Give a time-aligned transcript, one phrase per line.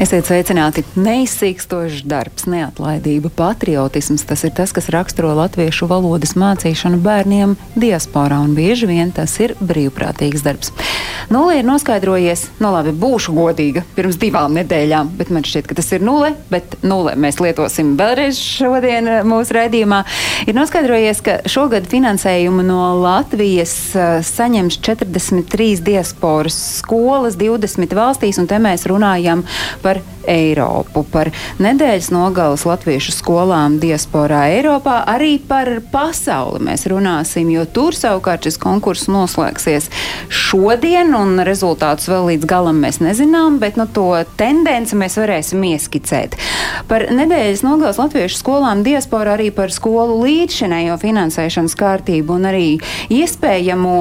[0.00, 0.80] Esiet sveicināti!
[0.96, 8.54] Neizsīkstošs darbs, neatlaidība, patriotisms- tas ir tas, kas raksturo latviešu valodas mācīšanu bērniem diasporā, un
[8.56, 10.72] bieži vien tas ir brīvprātīgs darbs.
[11.28, 15.92] Nulle ir noskaidrojies, no labi, būšu godīga pirms divām nedēļām, bet man šķiet, ka tas
[15.92, 20.00] ir nulle, bet nulle mēs lietosim vēlreiz šodien eh, mūsu raidījumā.
[20.48, 28.48] Ir noskaidrojies, ka šogad finansējumu no Latvijas eh, saņems 43 diasporas skolas 20 valstīs, un
[28.48, 29.44] te mēs runājam
[29.82, 31.30] par पर Eiropu, par
[31.62, 38.58] nedēļas nogalas latviešu skolām diasporā Eiropā, arī par pasauli mēs runāsim, jo tur savukārt šis
[38.60, 39.88] konkurss noslēgsies
[40.28, 46.36] šodien, un rezultātus vēl līdz galam mēs nezinām, bet nu, to tendenci mēs varēsim ieskicēt.
[46.90, 52.66] Par nedēļas nogalas latviešu skolām diasporā arī par skolu līdzšinējo finansēšanas kārtību un arī
[53.14, 53.96] iespējamo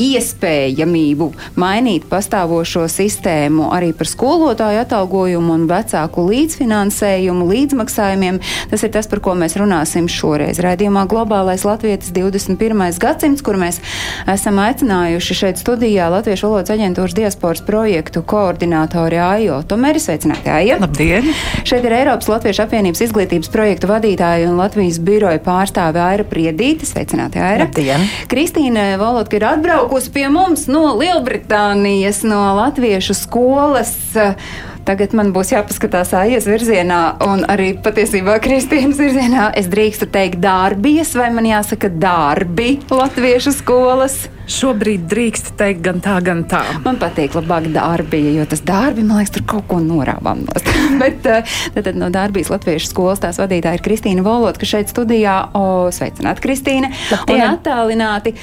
[0.00, 8.40] iespējamību mainīt pastāvošo sistēmu, arī par skolotāju atalgojumu un vecāku līdzfinansējumu, līdzmaksājumiem.
[8.70, 10.60] Tas ir tas, par ko mēs runāsim šoreiz.
[10.62, 12.82] Radījumā Globālais Latvijas 21.
[13.02, 13.80] gadsimts, kur mēs
[14.30, 20.02] esam aicinājuši šeit studijā Latviešu valodas aģentūras diasporas projektu koordinātori Ajo Tomeri.
[20.02, 20.78] Sveicināti, Aija!
[20.82, 21.28] Labdien!
[21.68, 26.88] Šeit ir Eiropas Latviešu apvienības izglītības projektu vadītāja un Latvijas biroja pārstāve Aira Priedīte.
[26.88, 27.68] Sveicināti, Aira!
[27.68, 28.06] Labdien!
[28.32, 33.94] Kristīne Valotka ir atbraukusi pie mums no Lielbritānijas, no Latviešu skolas.
[34.82, 39.52] Tagad man būs jāpaskatās aizies virzienā, un arī patiesībā Kristīnas virzienā.
[39.58, 44.24] Es drīkstu teikt, darbijas, vai man jāsaka, darbi Latviešu skolas.
[44.50, 46.64] Šobrīd drīkst teikt gan tā, gan tā.
[46.82, 50.42] Man patīk labāk darbija, jo tas darbi, man liekas, tur kaut ko norāvām.
[51.02, 55.38] Bet eh, tad, no darbijas Latviešu skolas tās vadītāja ir Kristīna Volot, kas šeit studijā.
[55.54, 56.90] O, sveicināti, Kristīne!
[57.12, 57.38] Labdien!
[57.38, 58.34] Un attālināti.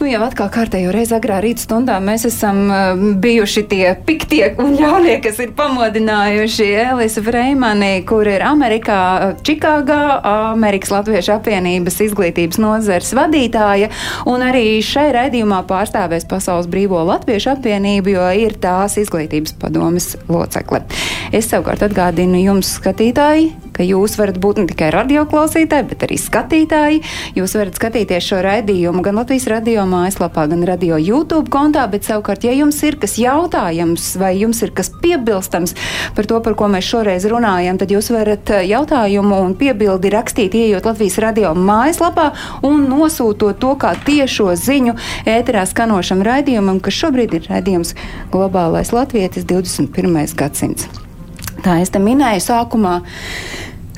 [0.00, 4.74] Nu, jau atkal kārtējo reizi agrā rīta stundā mēs esam uh, bijuši tie piktie un
[4.76, 8.98] ļaunie, kas ir pamodinājuši Elisa Freimani, kur ir Amerikā,
[9.46, 10.00] Čikāgā,
[10.52, 13.90] Amerikas Latviešu apvienības izglītības nozares vadītāja,
[14.30, 20.82] un arī šai raidījumā pārstāvēs Pasaules Brīvo Latviešu apvienību, jo ir tās izglītības padomes locekle.
[21.32, 27.02] Es savukārt atgādinu jums, skatītāji, ka jūs varat būt ne tikai radioklausītāji, bet arī skatītāji.
[27.38, 32.46] Jūs varat skatīties šo raidījumu gan Latvijas radio mājaslapā, gan radio YouTube kontā, bet savukārt,
[32.46, 35.74] ja jums ir kas jautājams vai jums ir kas piebilstams
[36.16, 40.88] par to, par ko mēs šoreiz runājam, tad jūs varat jautājumu un piebildi rakstīt, ieejot
[40.90, 42.30] Latvijas radio mājaslapā
[42.66, 44.96] un nosūtot to kā tiešo ziņu
[45.30, 47.94] ēterā skanošam raidījumam, kas šobrīd ir raidījums
[48.34, 50.36] Globālais Latvietis 21.
[50.38, 51.03] gadsimts.
[51.64, 52.98] Tā es te minēju sākumā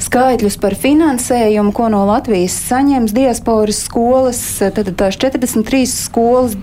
[0.06, 4.43] skaitļus par finansējumu, ko no Latvijas saņems diasporas skolas.
[4.60, 6.56] Tad tās 43 skolas.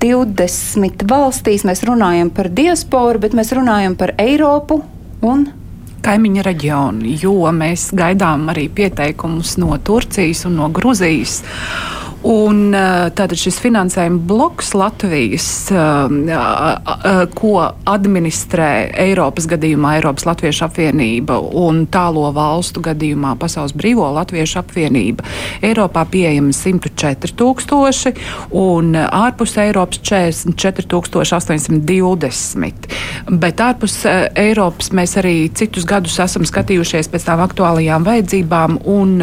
[0.00, 4.78] 20 valstīs mēs runājam par diasporu, bet mēs runājam par Eiropu
[5.28, 5.42] un
[6.00, 11.42] Kaimiņa reģioni, jo mēs gaidām arī pieteikumus no Turcijas un no Gruzijas.
[12.20, 12.74] Un,
[13.16, 15.46] tātad šis finansējuma bloks Latvijas,
[17.32, 17.52] ko
[17.88, 18.68] administrē
[19.06, 25.24] Eiropas gadījumā Eiropas Latviešu apvienība un tālo valstu gadījumā Pasaules Brīvo Latviešu apvienība,
[25.64, 28.12] Eiropā pieejami 104 tūkstoši
[28.60, 32.90] un ārpus Eiropas 44 820.
[33.40, 39.16] Bet ārpus Eiropas mēs arī citus gadus esam skatījušies pēc tām aktuālajām vajadzībām un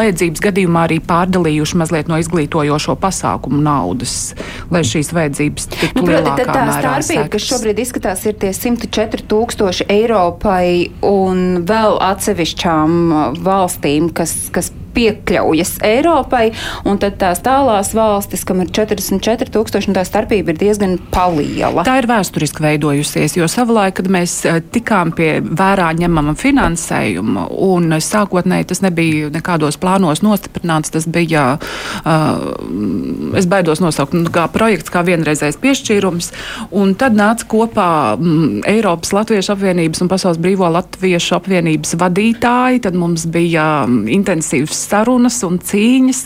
[0.00, 4.34] vajadzības gadījumā arī pārdalījuši izņēmuši mazliet no izglītojošo pasākumu naudas,
[4.70, 9.26] lai šīs vajadzības tiktu nu, lielākā tā mērā starpība, kas šobrīd izskatās, ir tie 104
[9.26, 16.48] tūkstoši Eiropai un vēl atsevišķām valstīm, kas, kas piekļaujas Eiropai,
[16.88, 20.98] un tad tās tālās valstis, kam ir 44 tūkstoši, un tā starpība ir diezgan
[21.36, 21.84] liela.
[21.86, 24.38] Tā ir vēsturiski veidojusies, jo savulaik, kad mēs
[24.74, 33.36] tikām pie vērā ņemama finansējuma, un sākotnēji tas nebija nekādos plānos nostiprināts, tas bija, uh,
[33.38, 36.32] es baidos nosaukt, nu, kā projekts, kā vienreizējs piešķīrums,
[36.76, 42.98] un tad nāca kopā mm, Eiropas Latviešu apvienības un Pasaules Brīvo Latviešu apvienības vadītāji, tad
[42.98, 46.22] mums bija um, intensīvs sarunas un cīņas,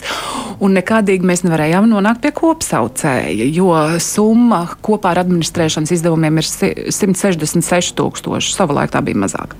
[0.61, 3.73] un nekādīgi mēs nevarējām nonākt pie kopsaucēja, jo
[4.03, 8.55] summa kopā ar administrēšanas izdevumiem ir 166 tūkstoši.
[8.55, 9.57] Savulaik tā bija mazāk.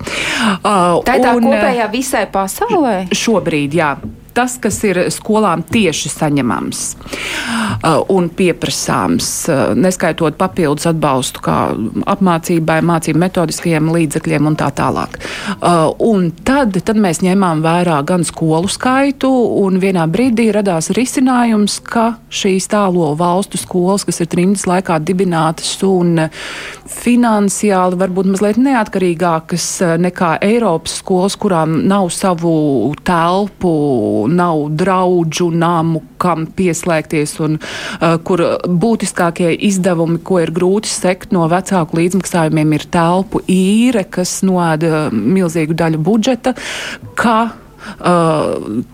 [0.62, 2.96] Uh, tā ir tā un, kopējā visai pasaulē?
[3.16, 3.94] Šobrīd, jā.
[4.34, 11.58] Tas, kas ir skolām tieši saņemams uh, un pieprasāms, uh, neskaitot papildus atbalstu kā
[12.12, 15.18] apmācībai, mācību metodiskajiem līdzekļiem un tā tālāk.
[15.58, 19.30] Uh, un tad, tad mēs ņēmām vērā gan skolu skaitu,
[19.62, 25.74] un vienā brīdī radās risinājums, ka šīs tālo valstu skolas, kas ir trimdas laikā dibinātas
[25.86, 26.26] un
[26.92, 29.66] finansiāli varbūt mazliet neatkarīgākas
[30.02, 33.72] nekā Eiropas skolas, kurām nav savu telpu,
[34.30, 41.46] nav draudžu namu, kam pieslēgties, un uh, kur būtiskākie izdevumi, ko ir grūti sekt no
[41.50, 46.54] vecāku līdzmaksājumiem, ir telpu īre, kas noēda milzīgu daļu budžeta.
[47.16, 47.61] Uh,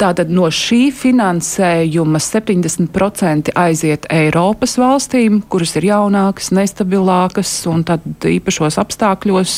[0.00, 9.54] tātad no šī finansējuma 70% aiziet Eiropas valstīm, kuras ir jaunākas, nestabilākas un īpašos apstākļos,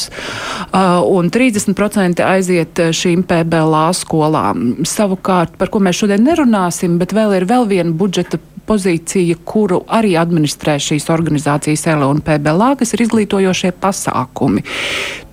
[1.10, 4.70] un 30% aiziet šīm PBLA skolām.
[4.88, 8.40] Savukārt, par ko mēs šodien nerunāsim, bet vēl ir vēl viena budžeta
[8.70, 14.62] pozīcija, kuru arī administrē šīs organizācijas ELO un PBLA, kas ir izglītojošie pasākumi.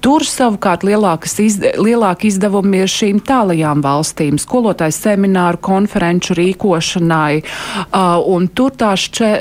[0.03, 8.17] Tur savukārt izd lielāki izdevumi ir šīm tālajām valstīm, skolotāju semināru, konferenču rīkošanai, uh,
[8.53, 9.31] tur tā šķē,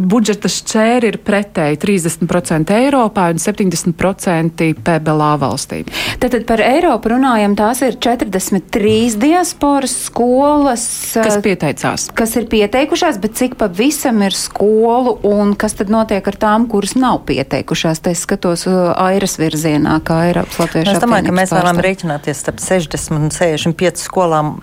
[0.00, 5.88] budžeta šķēri ir pretēji 30% Eiropā un 70% PBLA valstīm.
[6.22, 12.08] Tātad par Eiropu runājam, tās ir 43 diasporas skolas, kas pieteicās.
[12.16, 16.96] Kas ir pieteikušās, bet cik pavisam ir skolu un kas tad notiek ar tām, kuras
[16.98, 18.02] nav pieteikušās?
[18.04, 22.60] Tā es skatos airas virzienā, kā Eiropas Latviešu Es domāju, ka mēs varam rēķināties starp
[22.62, 24.56] 60 un 65 skolām,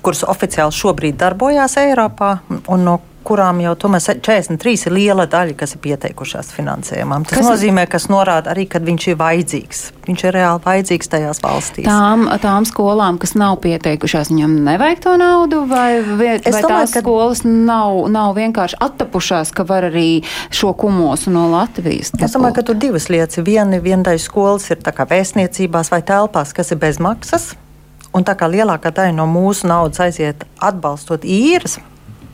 [0.00, 2.38] kuras oficiāli šobrīd darbojās Eiropā
[2.72, 7.26] un no kurām jau tomēr 43 ir liela daļa, kas ir pieteikušās finansējumam.
[7.28, 9.82] Tas kas nozīmē, ka norāda arī, ka viņš ir vajadzīgs.
[10.08, 11.86] Viņš ir reāli vajadzīgs tajās valstīs.
[11.86, 17.04] Tām, tām skolām, kas nav pieteikušās, viņam nevajag to naudu, vai, vai domāju, tās ka-
[17.04, 22.14] skolas nav, nav vienkārši attapušās, ka var arī šo kumosu no Latvijas.
[22.18, 23.42] Es domāju, ka tur divas lietas.
[23.44, 27.52] Viena vienai skolas ir tā kā vēstniecībās vai telpās, kas ir bez maksas.
[28.10, 31.78] Un tā kā lielākā daļa no mūsu naudas aiziet atbalstot īres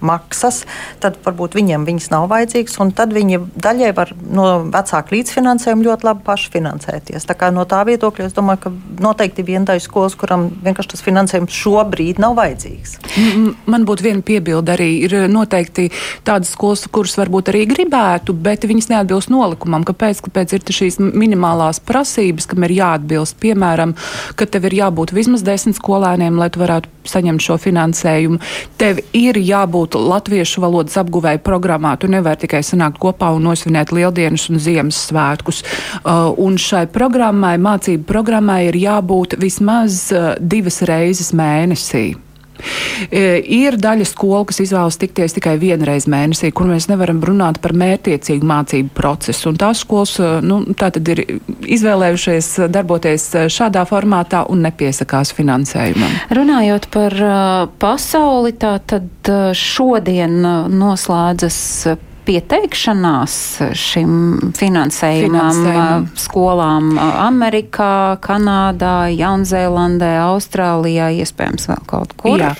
[0.04, 0.64] maksas,
[1.02, 2.78] tad varbūt viņiem viņas nav vajadzīgas.
[2.82, 7.26] un Tad viņi daļai var no vecāka līdzfinansējuma ļoti labi paši finansēties.
[7.28, 8.72] Tā kā no tā viedokļa es domāju, ka
[9.04, 12.96] noteikti ir viena daļa skolas, kuram vienkārši tas finansējums šobrīd nav vajadzīgs.
[13.66, 14.90] Man būtu viena piebilde arī.
[15.06, 15.90] Ir noteikti
[16.26, 19.84] tādas skolas, kuras varbūt arī gribētu, bet viņas neatbilst nolikumam.
[19.86, 20.24] Kāpēc?
[20.26, 23.38] Kāpēc ir šīs minimālās prasības, kam ir jāatbilst?
[23.42, 23.94] Piemēram,
[24.36, 28.40] ka tev ir jābūt vismaz desmit skolēniem, lai tu varētu saņemt šo finansējumu.
[28.80, 31.94] Tev ir jābūt latviešu valodas apguvēja programmā.
[32.00, 35.62] Tu nevari tikai sanākt kopā un nosvinēt lieldienas un Ziemassvētkus.
[36.02, 42.25] Uh, un šai programmai, mācību programmai, ir jābūt vismaz uh, divas reizes mēnesī.
[43.10, 43.24] E,
[43.56, 47.74] Ir daļa skolu, kas izvēlas tikties tikai vienu reizi mēnesī, kur mēs nevaram runāt par
[47.76, 49.50] mērķiecīgu mācību procesu.
[49.52, 51.22] Un tās skolas e, nu, tātad ir
[51.76, 56.18] izvēlējušies darboties e, šādā formātā un nepiesakās finansējumam.
[56.36, 57.16] Runājot par
[57.82, 60.40] pasauli, tā tad šodien
[60.72, 61.58] noslēdzas
[62.26, 63.36] pieteikšanās
[63.78, 72.42] šim finansējumam uh, skolām uh, Amerikā, Kanādā, Jaunzēlandē, Austrālijā, iespējams vēl kaut kur.
[72.42, 72.54] Jā.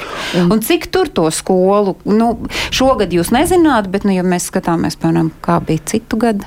[0.46, 1.96] Un cik tur to skolu?
[2.08, 2.32] Nu,
[2.74, 6.46] šogad jūs nezināt, bet, nu, ja mēs skatāmies, piemēram, kā bija citu gadu.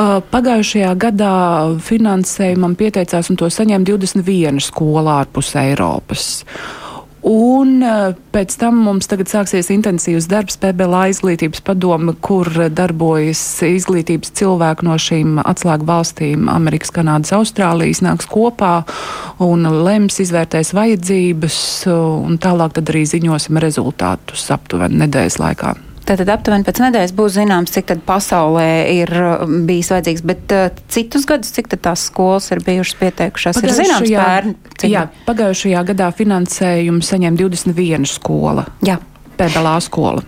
[0.00, 1.32] Uh, Pagājušajā gadā
[1.84, 6.28] finansējumam pieteicās un to saņēma 21 skola ārpus Eiropas.
[7.26, 14.32] Un uh, pēc tam mums tagad sāksies intensīvs darbs PBLA izglītības padome, kur darbojas izglītības
[14.40, 18.86] cilvēki no šīm atslēgu valstīm- Amerikas, Kanādas, Austrālijas, nāks kopā
[19.44, 21.60] un lems, izvērtēs vajadzības,
[21.92, 25.76] un tālāk tad arī ziņosim rezultātus aptuveni nedēļas laikā.
[26.10, 30.64] Tātad aptuveni pēc nedēļas būs zināms, cik tad pasaulē ir uh, bijis vajadzīgs, bet uh,
[30.90, 34.56] citus gadus, cik tad tās skolas ir bijušas pieteikušās, ir zināms Pagājušajā- pērn.
[34.74, 38.66] cik- Jā, pagājušajā gadā finansējumu saņēma 21 skola.
[38.82, 38.98] Jā.
[39.38, 40.26] PBLA skola.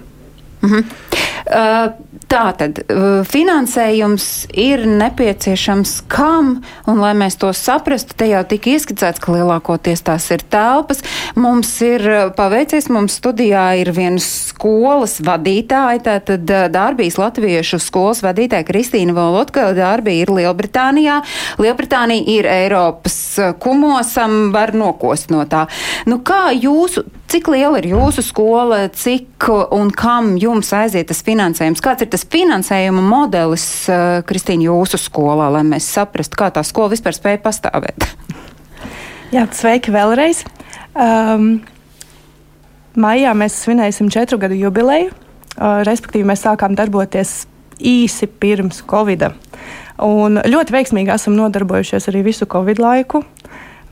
[0.63, 1.91] Uh,
[2.33, 4.27] Tā tad uh, finansējums
[4.57, 6.55] ir nepieciešams kam,
[6.89, 11.03] un lai mēs to saprastu, te jau tika ieskicēts, ka lielākoties tās ir telpas.
[11.37, 18.65] Mums ir uh, paveicies, mums studijā ir viena skolas vadītāja, tātad Dārbijas latviešu skolas vadītāja
[18.71, 19.69] Kristīna Volotka.
[19.77, 21.21] Dārbija ir Lielbritānijā.
[21.61, 23.19] Lielbritānija ir Eiropas
[23.61, 25.67] kumosam, var nokost no tā.
[26.09, 31.81] Nu, kā jūsu, cik liela ir jūsu skola, cik un kam jums aiziet tas finansējums?
[31.85, 36.93] Kāds ir tas finansējuma modelis, uh, Kristīna, jūsu skolā, lai mēs saprastu, kā tā skola
[36.93, 38.09] vispār spēja pastāvēt?
[39.35, 40.43] Jā, sveiki vēlreiz.
[40.93, 41.63] Um,
[43.01, 45.13] maijā mēs svinēsim četru gadu jubileju.
[45.53, 47.47] Uh, respektīvi, mēs sākām darboties
[47.81, 49.31] īsi pirms Covid.
[50.05, 53.23] Un ļoti veiksmīgi esam nodarbojušies arī visu Covid laiku.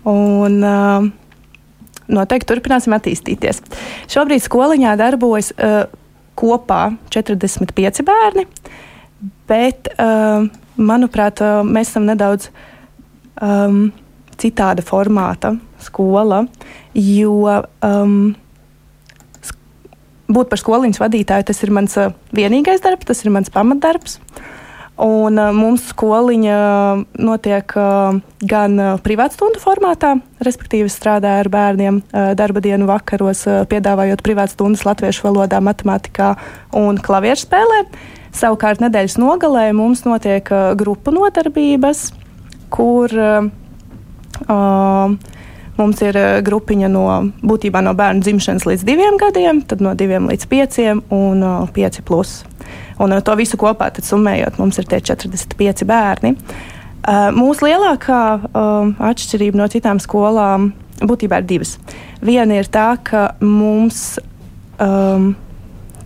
[0.09, 1.09] Un, uh,
[2.11, 3.63] noteikti turpināsim attīstīties.
[4.11, 5.85] Šobrīd skoliņā darbojas uh,
[6.41, 8.47] kopā 45 bērni,
[9.51, 10.47] bet, uh,
[10.81, 12.51] manuprāt, uh, mēs esam nedaudz
[13.41, 13.91] um,
[14.41, 16.45] citāda formāta skola,
[16.97, 17.35] jo
[17.85, 18.15] um,
[20.31, 24.21] būt par skoliņas vadītāju tas ir mans uh, vienīgais darbs, tas ir mans pamatdarbs.
[25.01, 26.57] Un, uh, mums skoliņa
[27.25, 30.13] notiek uh, gan uh, privātstundu formātā,
[30.45, 32.03] respektīvi strādāju ar bērniem
[32.37, 36.35] darba dienu vakaros, piedāvājot privātstundas latviešu valodā, matemātikā
[36.77, 37.81] un klavieru spēlē.
[38.37, 42.11] Savukārt nedēļas nogalē mums notiek grupu nodarbības,
[42.73, 43.49] kur uh,
[45.81, 47.07] Mums ir uh, grupiņa no
[47.41, 52.05] būtībā no bērnu dzimšanas līdz diviem gadiem, tad no diviem līdz pieciem un uh, pieci
[52.05, 52.43] plus.
[53.01, 56.37] Un uh, to visu kopā summējot, mums ir tie 45 bērni.
[57.01, 61.79] Uh, mūsu lielākā uh, atšķirība no citām skolām būtībā ir divas.
[62.21, 64.19] Viena ir tā, ka mums
[64.77, 65.33] um,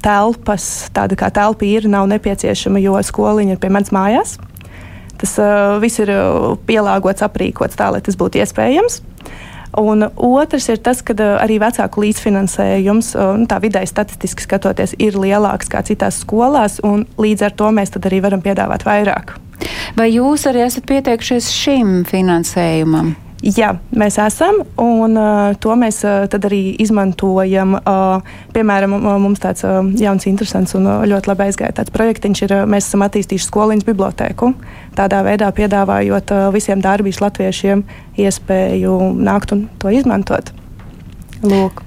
[0.04, 4.37] telpas, tāda kā telpa ir, nav nepieciešama, jo skoliņa ir pie manas mājās.
[5.21, 9.00] Tas uh, viss ir uh, pielāgots, aprīkots tā, lai tas būtu iespējams.
[9.81, 14.95] Un otrs ir tas, ka uh, arī vecāku līdzfinansējums, uh, nu, tā vidēji statistiski skatoties,
[15.02, 19.37] ir lielāks kā citās skolās, un līdz ar to mēs arī varam piedāvāt vairāk.
[19.99, 23.14] Vai jūs arī esat pieteikušies šim finansējumam?
[23.45, 27.75] Jā, mēs esam, un uh, to mēs uh, arī izmantojam.
[27.76, 32.43] Uh, piemēram, uh, mums tāds uh, jauns, interesants un uh, ļoti labi aizgājis tāds projektiņš
[32.47, 34.49] ir, uh, mēs esam attīstījuši skoliņas bibliotēku.
[34.94, 37.82] Tādā veidā piedāvājot uh, visiem darbības latviešiem
[38.20, 40.52] iespēju nākt un to izmantot.
[41.42, 41.82] Lūk.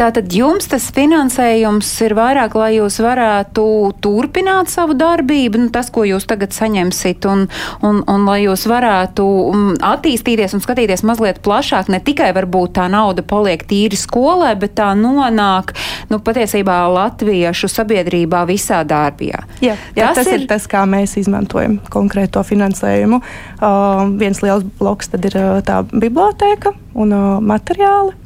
[0.00, 3.64] Tātad jums tas finansējums ir vairāk, lai jūs varētu
[4.00, 7.42] turpināt savu darbību, nu, tas, ko jūs tagad saņemsit, un,
[7.84, 11.90] un, un lai jūs varētu um, attīstīties un skatīties mazliet plašāk.
[11.92, 15.74] Ne tikai varbūt tā nauda paliek tīri skolē, bet tā nonāk
[16.08, 19.44] nu, patiesībā latviešu sabiedrībā visā darbā.
[19.60, 23.20] Jā, jā, tas, tas ir, ir tas, kā mēs izmantojam konkrēto finansējumu.
[23.60, 28.16] Uh, viens liels bloks tad ir uh, tā biblioteka un uh, materiāli.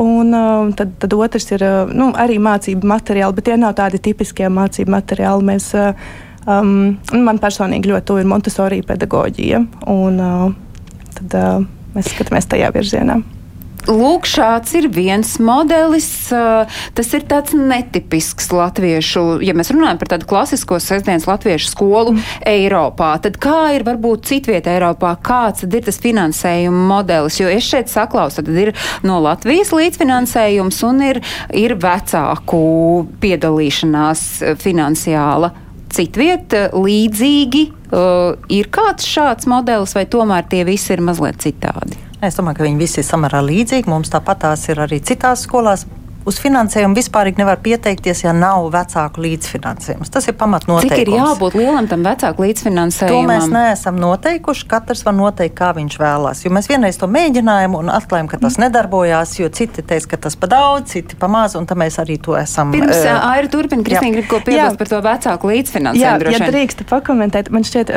[0.00, 4.00] Un uh, tad, tad otrs ir uh, nu, arī mācību materiāli, bet tie nav tādi
[4.00, 5.44] tipiskie mācību materiāli.
[5.50, 5.92] Mēs, uh,
[6.46, 9.60] um, man personīgi ļoti tuvu ir Montesori pedagoģija,
[9.92, 10.48] un uh,
[11.18, 13.20] tad uh, mēs skatāmies tajā virzienā.
[13.82, 16.06] Lūk, šāds ir viens modelis.
[16.30, 22.28] Tas ir tāds netipisks latviešu, ja mēs runājam par tādu klasisko sestdienas latviešu skolu mm.
[22.46, 27.40] Eiropā, tad kā ir varbūt citvieta Eiropā, kāds ir tas finansējuma modelis?
[27.42, 28.70] Jo es šeit saklausu, tad ir
[29.02, 32.62] no Latvijas līdzfinansējums un ir, ir vecāku
[33.22, 34.24] piedalīšanās
[34.62, 35.50] finansiāla.
[35.92, 42.11] Citvieta līdzīgi uh, ir kāds šāds modelis, vai tomēr tie visi ir mazliet citādi?
[42.22, 43.90] Es domāju, ka viņi visi ir samērā līdzīgi.
[43.90, 45.82] Mums tāpat tās ir arī citās skolās
[46.28, 50.10] uz finansējumu vispār nevar pieteikties, ja nav vecāku līdzfinansējums.
[50.12, 50.94] Tas ir pamatnoteikums.
[50.94, 53.26] Cik ir jābūt lielam tam vecāku līdzfinansējumam?
[53.26, 54.68] To mēs neesam noteikuši.
[54.70, 56.44] Katrs var noteikt, kā viņš vēlās.
[56.46, 60.38] Jo mēs vienreiz to mēģinājām un atklājām, ka tas nedarbojās, jo citi teica, ka tas
[60.38, 62.72] pa daudz, citi pa maz, un tad mēs arī to esam.
[62.74, 66.30] Pirms uh, Aira turpina, Kristīna grib ko piebilst par to vecāku līdzfinansējumu.
[66.30, 67.94] Jā, ja drīkst pakomentēt, man šķiet,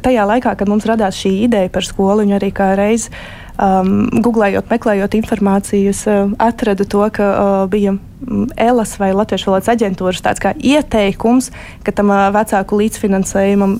[0.00, 3.10] tajā laikā, kad mums radās šī ideja par skolu, un arī kā reiz
[3.58, 9.72] um, googlējot, meklējot informācijas, uh, atradu to, ka uh, bija mm, ELAS vai Latviešu valodas
[9.74, 11.50] aģentūras tāds kā ieteikums,
[11.86, 13.78] ka tam uh, vecāku līdzfinansējumam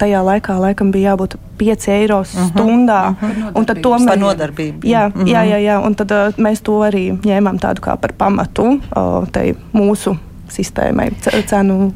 [0.00, 2.50] tajā laikā laikam bija jābūt 5 eiro mhm.
[2.50, 3.00] stundā.
[3.10, 3.52] Uh -huh.
[3.54, 4.86] Un tad to mēs nodarbību.
[4.86, 5.26] Jā, uh -huh.
[5.26, 9.56] jā, jā, jā, un tad uh, mēs to arī ņēmām tādu kā par pamatu uh,
[9.72, 10.16] mūsu
[10.48, 11.10] sistēmai,
[11.46, 11.92] cenu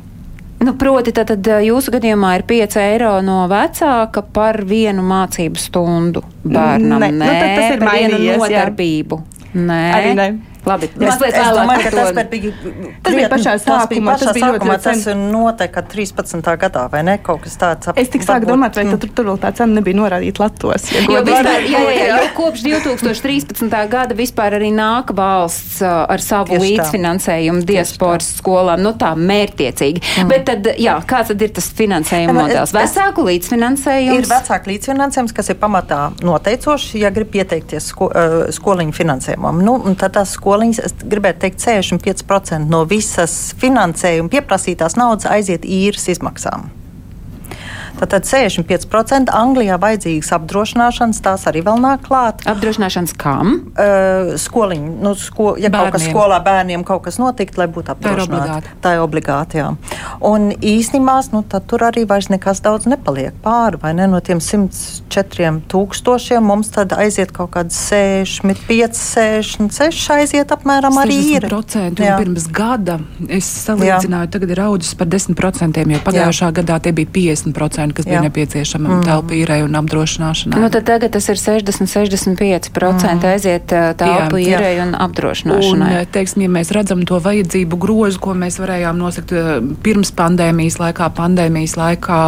[0.62, 6.22] Nu, proti, tad, tad jūsu gadījumā ir 5 eiro no vecāka par vienu mācību stundu
[6.44, 7.02] bērnam.
[7.02, 9.20] Nē, Nē nu, tas ir vienu nodarbību.
[9.20, 9.64] Jā.
[9.68, 9.80] Nē.
[9.98, 10.28] Arī ne.
[10.64, 12.50] Labi, es, es domāju, ka tas bija,
[13.04, 14.14] tas bija pašā sākumā.
[14.16, 16.40] Tas bija sākumā, tas notika 13.
[16.62, 17.18] gadā, vai ne?
[17.24, 17.90] Kaut kas tāds.
[17.92, 19.00] Ap, es tik sāku domāt, vai mm.
[19.02, 20.86] tur, tur vēl tā cena nebija norādīta Latvijas.
[20.94, 23.76] Ja jo vispār, jā, jā, jā, jo kopš 2013.
[23.92, 30.00] gada vispār arī nāk valsts ar savu Tieši līdzfinansējumu diasporas skolām, nu tā mērtiecīgi.
[30.24, 30.32] Mm.
[30.32, 32.72] Bet tad, jā, kāds tad ir tas finansējuma modelis?
[32.72, 34.24] Vecāku līdzfinansējums?
[34.24, 38.08] Ir vecāku līdzfinansējums, kas ir pamatā noteicošs, ja grib pieteikties sko,
[38.54, 39.60] skoliņu finansējumam.
[39.64, 45.66] Nu, tad tas skoliņu skoliņas, es gribētu teikt, 65% no visas finansējuma pieprasītās naudas aiziet
[45.66, 46.70] īres izmaksām.
[48.00, 52.42] Tātad 65% Anglijā vajadzīgas apdrošināšanas, tās arī vēl nāk klāt.
[52.50, 53.54] Apdrošināšanas kam?
[53.74, 55.92] Uh, skoliņi, nu, sko, ja bērniem.
[55.92, 58.74] kaut kas skolā bērniem kaut kas notikt, lai būtu apdrošināti.
[58.84, 59.60] Tā ir obligāti.
[59.62, 59.72] Jā.
[60.24, 63.78] Un īstenībā nu, tur arī vairs nekas daudz nepaliek pāri.
[63.94, 64.08] Ne?
[64.10, 71.48] No tiem 104 tūkstošiem mums tad aiziet kaut kāds 65, 66 aiziet apmēram arī ir.
[71.48, 72.98] Pirms gada
[73.28, 74.32] es salīdzināju, Jā.
[74.36, 76.54] tagad ir audzis par 10%, jo pagājušā Jā.
[76.60, 78.14] gadā tie bija 50%, kas Jā.
[78.14, 79.04] bija nepieciešama mm.
[79.08, 80.60] telpu īrei un apdrošināšanai.
[80.62, 83.26] Nu, tad tagad tas ir 60-65% mm.
[83.28, 85.90] aiziet telpu īrei un apdrošināšanai.
[86.00, 89.34] Un, teiksim, ja mēs redzam to vajadzību grozu, ko mēs varējām nosakt
[89.84, 92.20] pirms pandēmijas laikā, pandēmijas laikā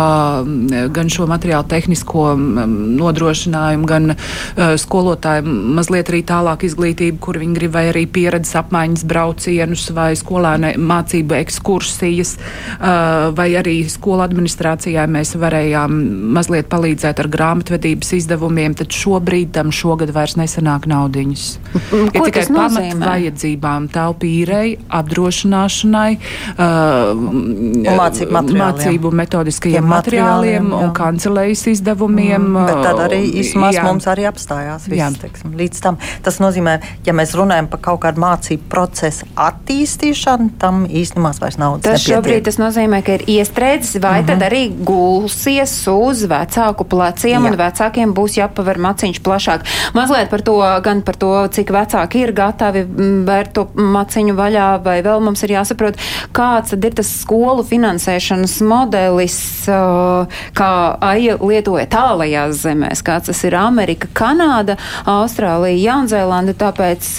[0.97, 5.47] gan šo materiālu tehnisko nodrošinājumu, gan uh, skolotāju
[5.77, 11.39] mazliet arī tālāk izglītību, kur viņi grib vai arī pieredzes apmaiņas braucienus vai skolēnu mācību
[11.41, 15.97] ekskursijas, uh, vai arī skolu administrācijā mēs varējām
[16.37, 21.47] mazliet palīdzēt ar grāmatvedības izdevumiem, tad šobrīd tam šogad vairs nesanāk naudiņas.
[22.17, 26.11] Ir tikai pamat vajadzībām telpīrei, apdrošināšanai,
[26.57, 27.27] uh,
[27.97, 32.43] mācību, mācību metodiskajiem materiāliem, materiāliem un kancelējas izdevumiem.
[32.43, 36.01] Mm, bet tad arī īstenībā mums arī apstājās viss, teiksim, līdz tam.
[36.27, 41.79] Tas nozīmē, ja mēs runājam par kaut kādu mācību procesu attīstīšanu, tam īstenībā vairs nav.
[41.85, 42.15] Tas nepietiek.
[42.15, 44.29] šobrīd tas nozīmē, ka ir iestrēdzis, vai mm -hmm.
[44.33, 44.63] tad arī
[45.37, 47.51] gulsies uz vecāku pleciem, Jā.
[47.51, 49.65] un vecākiem būs jāpaver maciņš plašāk.
[49.93, 52.85] Mazliet par to, gan par to, cik vecāki ir gatavi
[53.27, 56.01] vērt to maciņu vaļā, vai vēl mums ir jāsaprot,
[56.33, 59.39] kāds tad ir tas skolu finansēšanas modelis,
[60.57, 60.71] kā
[61.05, 67.11] AIA lietoja tālajās zemēs, kāds tas ir Amerika, Kanāda, Austrālija, Jaunzēlanda, tāpēc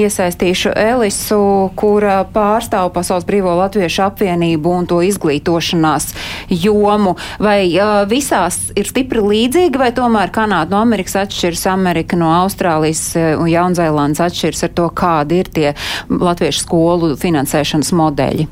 [0.00, 1.42] iesaistīšu Elisu,
[1.76, 6.10] kura pārstāv Pasaules Brīvo Latviešu apvienību un to izglītošanās
[6.50, 7.16] jomu.
[7.42, 13.02] Vai uh, visās ir stipri līdzīgi, vai tomēr Kanāda no Amerikas atšķiras, Amerika no Austrālijas
[13.16, 15.68] un Jaunzēlandes atšķiras ar to, kādi ir tie
[16.10, 18.48] latviešu skolu finansēšanas modeļi?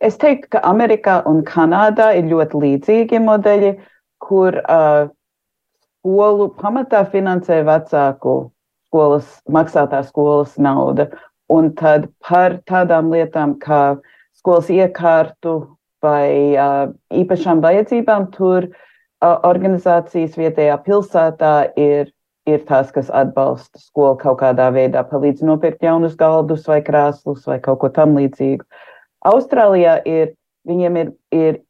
[0.00, 3.74] Es teiktu, ka Amerikā un Kanādā ir ļoti līdzīgi modeļi,
[4.24, 5.10] kur uh,
[6.00, 8.36] skolu pamatā finansē vecāku
[8.88, 11.10] skolas, maksātā skolas nauda.
[11.50, 13.98] Un tad par tādām lietām kā
[14.38, 15.54] skolas iekārtu
[16.04, 22.12] vai uh, īpašām vajadzībām tur uh, organizācijas vietējā pilsētā ir,
[22.48, 27.60] ir tās, kas atbalsta skolu kaut kādā veidā, palīdz nopirkt jaunus galdus vai krāslus vai
[27.62, 28.64] kaut ko tam līdzīgu.
[29.28, 30.32] Austrālijā ir,
[30.68, 31.60] viņiem ir, ir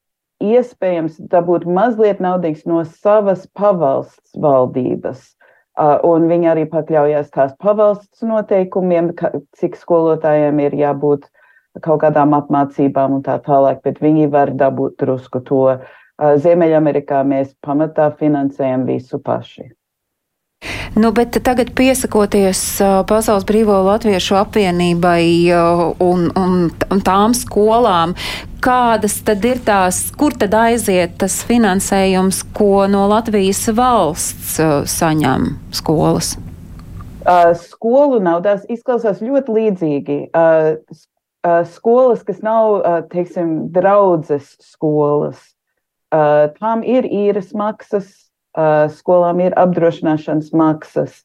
[0.40, 5.34] iespējams dabūt mazliet naudīgs no savas pavalsts valdības.
[5.80, 9.12] Uh, un viņi arī pakļaujas tās pavalsts noteikumiem,
[9.56, 11.28] cik skolotājiem ir jābūt
[11.78, 15.64] kaut kādām apmācībām un tā tālāk, bet viņi var dabūt drusku to.
[16.20, 19.70] Ziemeļamerikā mēs pamatā finansējam visu paši.
[20.94, 22.60] Nu, bet tagad piesakoties
[23.08, 25.22] Pasaules Brīvo Latviešu apvienībai
[26.04, 28.12] un, un, un tām skolām,
[28.60, 34.58] kādas tad ir tās, kur tad aiziet tas finansējums, ko no Latvijas valsts
[34.98, 36.34] saņem skolas?
[37.62, 40.18] Skolu naudās izklausās ļoti līdzīgi.
[41.40, 45.40] Uh, uh, skolas, kas nav, uh, teiksim, draudzes skolas,
[46.12, 51.22] uh, tām ir īres maksas, uh, skolām ir apdrošināšanas maksas,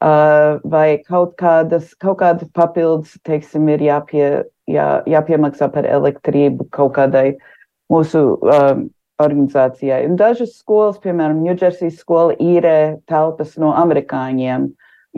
[0.00, 4.28] uh, vai kaut kādas, kaut kādas papildus, teiksim, ir jāpie,
[4.70, 7.36] jā, jāpiemaksā par elektrību kaut kādai
[7.92, 10.04] mūsu um, organizācijai.
[10.06, 14.68] Un dažas skolas, piemēram, Ņūdžersijas skola, īrē telpas no amerikāņiem,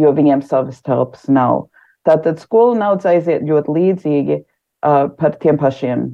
[0.00, 1.66] jo viņiem savas telpas nav.
[2.10, 6.08] Tātad skolu naudas aiziet ļoti līdzīgi uh, par tiem pašiem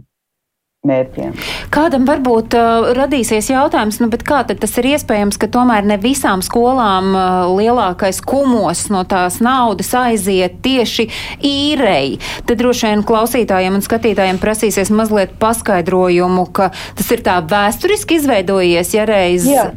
[0.86, 1.34] mērķiem.
[1.74, 7.10] Kādam varbūt uh, radīsies jautājums, nu, kā tas ir iespējams, ka tomēr ne visām skolām
[7.14, 7.24] uh,
[7.56, 11.08] lielākais kumos no tās naudas aiziet tieši
[11.46, 12.18] īrei?
[12.46, 18.94] Tad droši vien klausītājiem un skatītājiem prasīsies mazliet paskaidrojumu, ka tas ir tā vēsturiski izveidojies,
[18.96, 19.48] ja reiz.
[19.50, 19.70] Jā.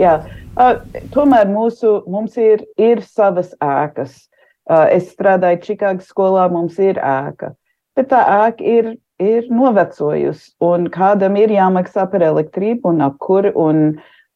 [0.00, 0.18] Jā.
[0.54, 0.78] Uh,
[1.14, 4.24] tomēr mūsu, mums ir, ir savas ēkas.
[4.70, 7.52] Es strādāju Čikāgas skolā, mums ir ēka.
[7.94, 13.84] Bet tā ēka ir ir novecojusi, un kādam ir jāmaksā par elektrību un apkuri un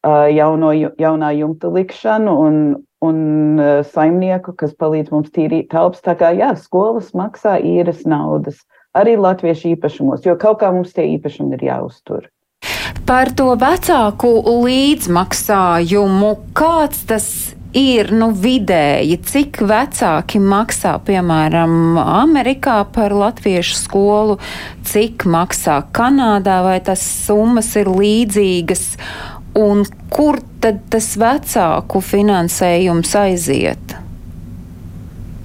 [0.05, 2.59] jauno, jaunā jumta likšanu un,
[3.03, 3.19] un
[3.91, 6.03] saimnieku, kas palīdz mums tīrīt telpas.
[6.05, 8.63] Tā kā jā, skolas maksā īres naudas,
[8.95, 12.29] arī latviešu īpašumos, jo kaut kā mums tie īpašumi ir jāuztur.
[13.09, 14.29] Par to vecāku
[14.63, 17.29] līdzmaksājumu, kāds tas
[17.75, 24.37] ir nu, vidēji, cik vecāki maksā, piemēram, Amerikā par latviešu skolu,
[24.89, 28.85] cik maksā Kanādā, vai tas summas ir līdzīgas,
[29.59, 33.97] un kur tad tas vecāku finansējums aiziet?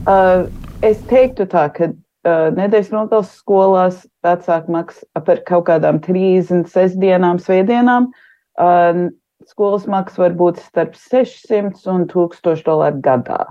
[0.05, 0.49] Uh,
[0.85, 7.41] es teiktu tā, ka uh, nedēļas nogales skolās vecāki maksā par kaut kādām 36 dienām,
[7.41, 8.11] svētdienām.
[8.55, 9.09] Uh,
[9.51, 13.45] skolas maksa var būt starp 600 un 1000 dolāru gadā.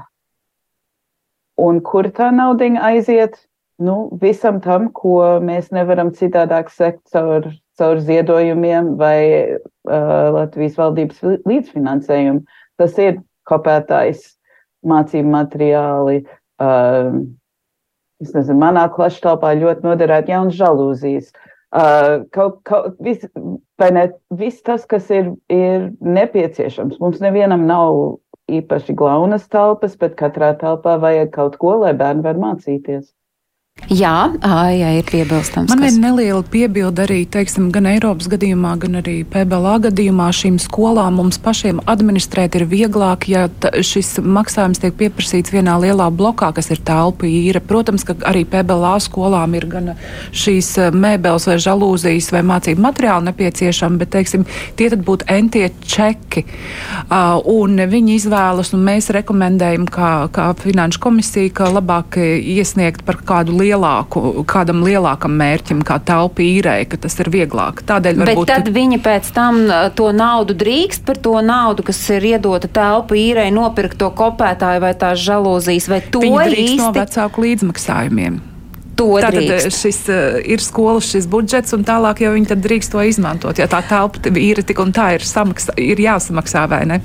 [1.59, 3.37] Un kur tā nauda aiziet?
[3.81, 9.19] Nu, visam tam, ko mēs nevaram citādāk sekt caur, caur ziedojumiem vai
[9.57, 12.43] uh, Latvijas valdības līdzfinansējumu.
[12.77, 13.17] Tas ir
[13.49, 14.35] kopētājs
[14.87, 16.21] mācību materiāli.
[16.61, 17.25] Uh,
[18.23, 21.33] es nezinu, manā klašu telpā ļoti noderētu jaunas žalūzijas.
[21.73, 23.23] Uh, kaut, kaut, vis,
[23.81, 24.03] ne,
[24.37, 26.99] viss tas, kas ir, ir nepieciešams.
[27.01, 28.19] Mums nevienam nav
[28.53, 33.07] īpaši glaunas telpas, bet katrā telpā vajag kaut ko, lai bērni var mācīties.
[33.91, 35.71] Jā, jā, ir piebilstams.
[35.71, 35.95] Man kas...
[35.95, 41.39] ir neliela piebilde arī, teiksim, gan Eiropas gadījumā, gan arī PBLA gadījumā šīm skolām mums
[41.43, 43.45] pašiem administrēt ir vieglāk, ja
[43.83, 47.61] šis maksājums tiek pieprasīts vienā lielā blokā, kas ir telpa īra.
[47.63, 49.91] Protams, ka arī PBLA skolām ir gan
[50.31, 54.47] šīs mēbeles vai žalūzijas vai mācību materiāli nepieciešami, bet, teiksim,
[54.79, 56.45] tie tad būtu entie čeki.
[57.03, 63.19] Uh, un viņi izvēlas, un mēs rekomendējam kā, kā finanšu komisija, ka labāk iesniegt par
[63.25, 67.83] kādu lielāku, kādam lielākam mērķim, kā telpa īrei, ka tas ir vieglāk.
[67.89, 68.45] Tādēļ varbūt.
[68.45, 69.61] Bet tad viņi pēc tam
[69.97, 74.93] to naudu drīkst par to naudu, kas ir iedota telpa īrei, nopirkt to kopētāju vai
[74.99, 78.41] tās žalūzijas, vai to īsti no vecāku līdzmaksājumiem.
[78.93, 79.73] Tātad drīkst.
[79.73, 83.57] šis uh, ir skolas, šis budžets, un tālāk jau viņi drīkst to izmantot.
[83.57, 87.01] Ja tā telpa ir tik un tā ir, samaksā, ir jāsamaksā vai ne?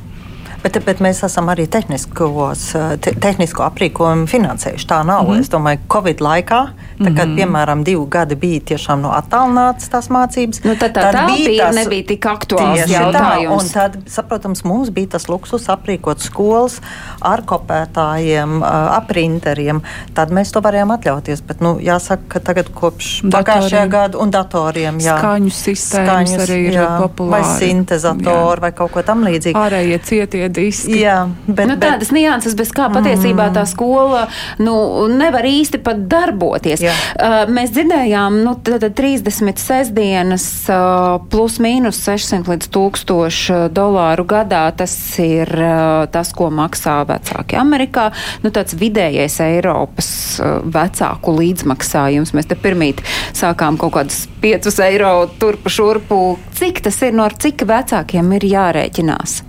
[0.69, 2.65] Bet, bet mēs esam arī tehniskos,
[3.01, 4.87] te, tehnisko aprīkojumu finansējuši.
[4.89, 5.25] Tā nav.
[5.25, 5.41] Mm -hmm.
[5.41, 6.61] Es domāju, Covid laikā,
[6.99, 7.37] tā, kad, mm -hmm.
[7.39, 11.77] piemēram, divi gadi bija tiešām no attālinātas tās mācības, nu, tad tā tad bija tas,
[11.77, 13.73] nebija tik aktuāls jautājums.
[13.73, 16.81] Tā, tad, saprotams, mums bija tas luksus aprīkot skolas
[17.21, 19.81] ar kopētājiem, aprinteriem.
[20.15, 21.41] Tad mēs to varējām atļauties.
[21.41, 26.59] Bet, nu, jāsaka, ka tagad kopš pagājušajā gada un datoriem, jā, skaņu sistēmas skaņus, arī
[26.67, 27.43] ir jā, populāri.
[27.43, 29.59] Vai sintezatori vai kaut ko tam līdzīgu.
[29.59, 30.99] Ārējie cietie diski.
[31.03, 32.17] Jā, bet, nu, tādas bet...
[32.19, 34.27] nianses, bez kā patiesībā tā skola
[34.63, 34.75] nu,
[35.13, 36.83] nevar īsti pat darboties.
[36.85, 36.95] Jā.
[37.15, 44.67] Uh, mēs dzirdējām, nu, tad 30 sestdienas uh, plus mīnus 600 līdz 1000 dolāru gadā.
[44.79, 48.09] Tas ir uh, tas, ko maksā vecāki Amerikā.
[48.45, 50.11] Nu, tāds vidējais Eiropas
[50.43, 52.35] uh, vecāku līdzmaksājums.
[52.37, 53.03] Mēs te pirmīt
[53.37, 56.23] sākām kaut kādus 5 eiro turpu šurpu.
[56.59, 59.43] Cik tas ir, no cik vecākiem ir jārēķinās?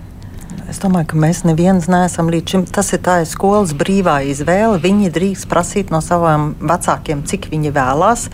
[0.70, 2.64] Es domāju, ka mēs neviens neesam līdz šim.
[2.70, 4.78] Tas ir tā ir skolas brīvā izvēle.
[4.78, 8.28] Viņi drīkst prasīt no saviem vecākiem, cik viņi vēlās.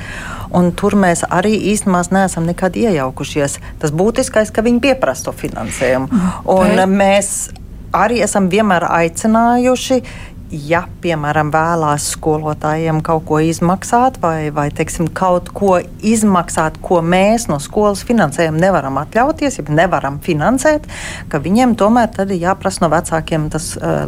[0.52, 3.56] Un tur mēs arī īstenībā neesam nekad iejaukušies.
[3.80, 6.20] Tas būtiskais, ka viņi pieprasa to finansējumu.
[6.52, 7.48] Un mēs
[7.96, 10.02] arī esam vienmēr aicinājuši
[10.50, 17.48] ja, piemēram, vēlās skolotājiem kaut ko izmaksāt, vai, vai teiksim, kaut ko izmaksāt, ko mēs
[17.50, 20.88] no skolas finansējuma nevaram atļauties, ja nevaram finansēt,
[21.32, 24.06] ka viņiem tomēr ir jāprasa no vecākiem tas uh,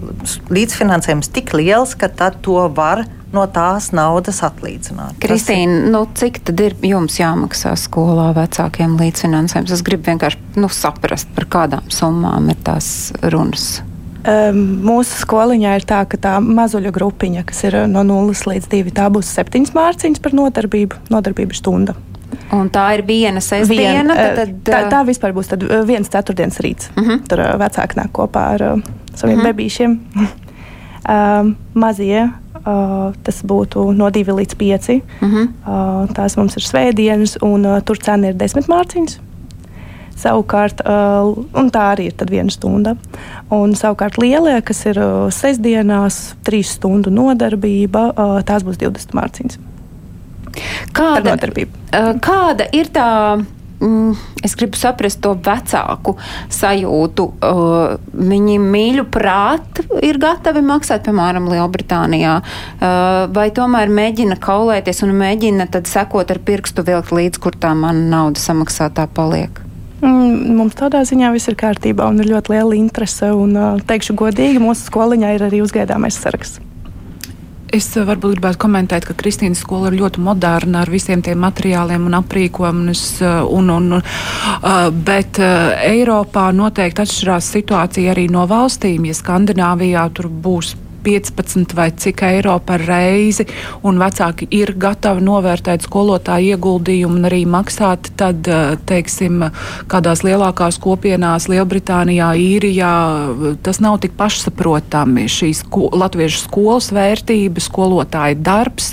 [0.53, 5.18] līdzfinansējums tik liels, ka tad to var no tās naudas atlīdzināt.
[5.22, 9.74] Kristīna, nu, cik tad ir jums jāmaksā skolā vecākiem līdzfinansējums?
[9.74, 13.79] Es gribu vienkārši nu, saprast, par kādām summām ir tās runas.
[14.29, 18.93] Um, mūsu skoliņā ir tā, ka tā mazuļa grupiņa, kas ir no 0 līdz 2,
[18.97, 21.97] tā būs 7 mārciņas par nodarbību, nodarbību stunda.
[22.53, 24.14] Un tā ir viena sestdiena.
[24.14, 25.49] Vien, tad, tā, tā vispār būs
[25.88, 26.91] viens ceturtdienas rīts.
[26.93, 27.11] Uh mhm.
[27.11, 27.29] -huh.
[27.29, 28.83] Tur vecāki nāk kopā ar uh,
[29.14, 29.47] saviem uh mhm.
[29.47, 29.53] -huh.
[29.53, 29.99] bebīšiem.
[31.09, 34.88] uh, mazie Uh, tas būtu no 2 līdz 5.
[35.23, 35.47] Uh -huh.
[35.47, 39.19] uh, tās mums ir svētdienas, un uh, tur cena ir 10 mārciņas.
[40.18, 42.96] Savukārt, uh, tā arī ir viena stunda.
[43.54, 49.61] Un, savukārt, lielie, kas ir uh, sestdienās, trīs stundu nodarbība, uh, tās būs 20 mārciņas.
[50.96, 51.37] Kāda,
[52.24, 53.07] kāda ir tā?
[53.78, 56.16] Mm, es gribu saprast to vecāku
[56.50, 57.26] sajūtu.
[57.38, 65.14] Uh, viņi mīļu prāt ir gatavi maksāt, piemēram, Lielbritānijā, uh, vai tomēr mēģina kaulēties un
[65.22, 69.67] mēģina tad sekot ar pirkstu vilkt līdz, kur tā mana nauda samaksātā paliek.
[69.99, 73.33] Mm, mums tādā ziņā viss ir kārtībā un ir ļoti liela interese.
[73.35, 73.57] Un,
[73.89, 76.63] teikšu godīgi, mūsu skoliņā ir arī uzgaidāmais saraksts.
[77.75, 82.07] Es uh, varbūt gribētu komentēt, ka Kristīnas skola ir ļoti moderna ar visiem tiem materiāliem
[82.09, 82.95] un aprīkojumu.
[83.59, 89.11] Un, un, uh, bet uh, Eiropā noteikti atšķirās situācija arī no valstīm.
[89.11, 90.77] Ja Skandināvijā tur būs
[91.09, 93.47] 15 vai cik eiro par reizi,
[93.87, 99.49] un vecāki ir gatavi novērtēt skolotāju ieguldījumu un arī maksāt, tad, eh, teiksim,
[99.88, 105.25] kādās lielākās kopienās, Lielbritānijā, Īrijā, tas nav tik pašsaprotami.
[105.29, 108.92] Šīs sko latviešu skolas vērtība, skolotāja darbs,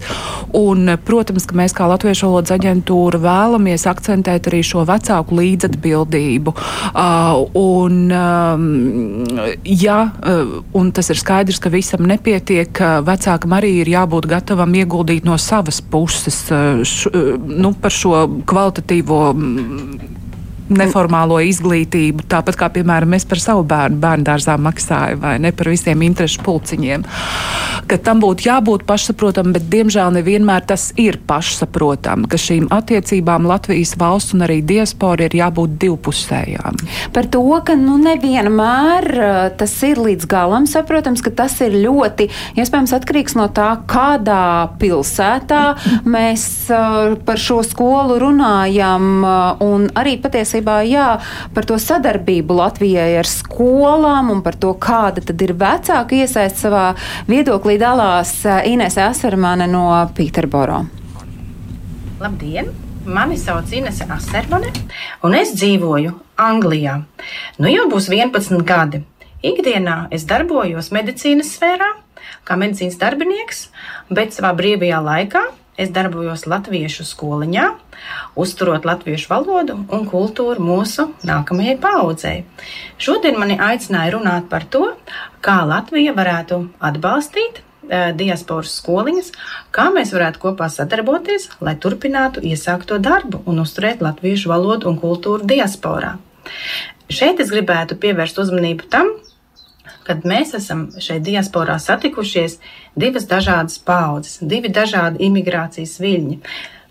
[0.55, 6.53] un, protams, ka mēs kā Latviešu valodas aģentūra vēlamies akcentēt arī šo vecāku līdzatbildību.
[6.95, 8.65] Uh, un, um,
[9.63, 12.81] ja, uh, un tas ir skaidrs, ka visam nepietiek.
[13.05, 17.11] Vecākam arī ir jābūt gatavam ieguldīt no savas puses š,
[17.45, 19.21] nu, par šo kvalitatīvo
[20.69, 25.69] neformālo izglītību, tāpat kā, piemēram, es par savu bērnu bērnu dārzā maksāju, vai ne par
[25.69, 27.05] visiem interešu pulciņiem.
[27.85, 33.93] Ka tam būtu jābūt pašsaprotam, bet, diemžēl, nevienmēr tas ir pašsaprotam, ka šīm attiecībām Latvijas
[34.01, 36.79] valsts un arī diaspora ir jābūt divpusējām.
[37.13, 39.09] Par to, ka nu, nevienmēr
[39.59, 45.63] tas ir līdz galam saprotams, ka tas ir ļoti, iespējams, atkarīgs no tā, kādā pilsētā
[46.09, 46.47] mēs
[47.27, 49.21] par šo skolu runājam
[49.61, 51.19] un arī patiesībā patiesībā jā,
[51.53, 56.95] par to sadarbību Latvijai ar skolām un par to, kāda tad ir vecāka iesaist savā
[57.27, 60.85] viedoklī dalās eh, Inese Asermane no Pīterboro.
[62.19, 62.71] Labdien!
[63.05, 64.71] Mani sauc Inese Asermane,
[65.23, 67.03] un es dzīvoju Anglijā.
[67.59, 69.03] Nu jau būs 11 gadi.
[69.45, 71.91] Ikdienā es darbojos medicīnas sfērā,
[72.47, 73.67] kā medicīnas darbinieks,
[74.09, 75.43] bet savā brīvajā laikā
[75.77, 77.65] es darbojos Latviešu skoliņā,
[78.39, 82.43] uzturot latviešu valodu un kultūru mūsu nākamajai paudzei.
[83.01, 84.87] Šodien mani aicināja runāt par to,
[85.45, 89.31] kā Latvija varētu atbalstīt e, diasporas skoliņas,
[89.75, 95.47] kā mēs varētu kopā sadarboties, lai turpinātu iesākto darbu un uzturēt latviešu valodu un kultūru
[95.49, 96.15] diasporā.
[97.11, 99.11] Šeit es gribētu pievērst uzmanību tam,
[100.05, 102.59] kad mēs esam šeit diasporā satikušies
[102.95, 106.39] divas dažādas paudzes, divi dažādi imigrācijas viļņi.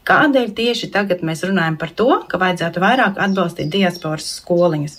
[0.05, 4.99] Kādēļ tieši tagad mēs runājam par to, ka vajadzētu vairāk atbalstīt diasporas skoliņas?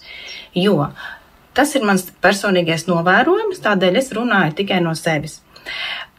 [0.57, 0.89] Jo
[1.55, 5.39] tas ir mans personīgais novērojums, tādēļ es runāju tikai no sevis.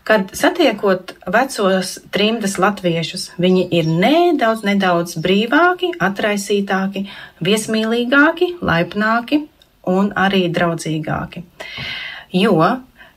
[0.07, 7.09] Kad satiekot vecos trimdas latviešus, viņi ir nedaudz, nedaudz brīvāki, atraisītāki,
[7.43, 9.43] viesmīlīgāki, laipnāki
[9.87, 11.45] un arī draudzīgāki.
[12.35, 12.59] Jo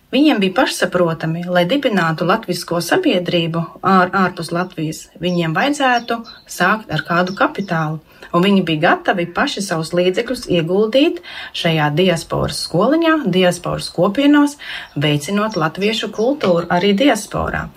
[0.10, 6.17] Viņiem bija pašsaprotami, lai dibinātu latvisko sabiedrību ār, ārpus Latvijas, viņiem vajadzētu
[6.49, 7.99] sākt ar kādu kapitālu,
[8.34, 11.21] un viņi bija gatavi paši savus līdzekļus ieguldīt
[11.62, 14.58] šajā diasporas skoliņā, diasporas kopienās,
[14.97, 17.67] veicinot latviešu kultūru arī diasporā,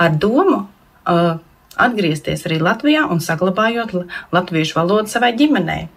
[0.00, 1.34] ar domu uh,
[1.76, 3.98] atgriezties arī Latvijā un saglabājot
[4.32, 5.90] latviešu valodu savai ģimenei.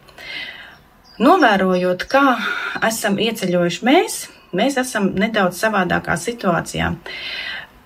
[1.16, 2.36] Novērojot, kā
[2.84, 4.18] esam ieceļojuši mēs,
[4.56, 6.92] mēs esam nedaudz savādākā situācijā.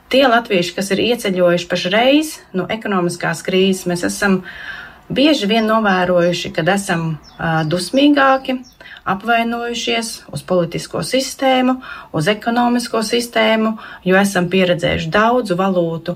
[0.10, 4.40] Tie latvieši, kas ir ieceļojuši pašreiz no ekonomiskās krīzes, mēs esam
[5.14, 8.58] bieži vien novērojuši, kad esam uh, dusmīgāki,
[9.14, 11.80] apvainojušies uz politisko sistēmu,
[12.14, 13.74] uz ekonomisko sistēmu,
[14.06, 16.16] jo esam pieredzējuši daudzu valūtu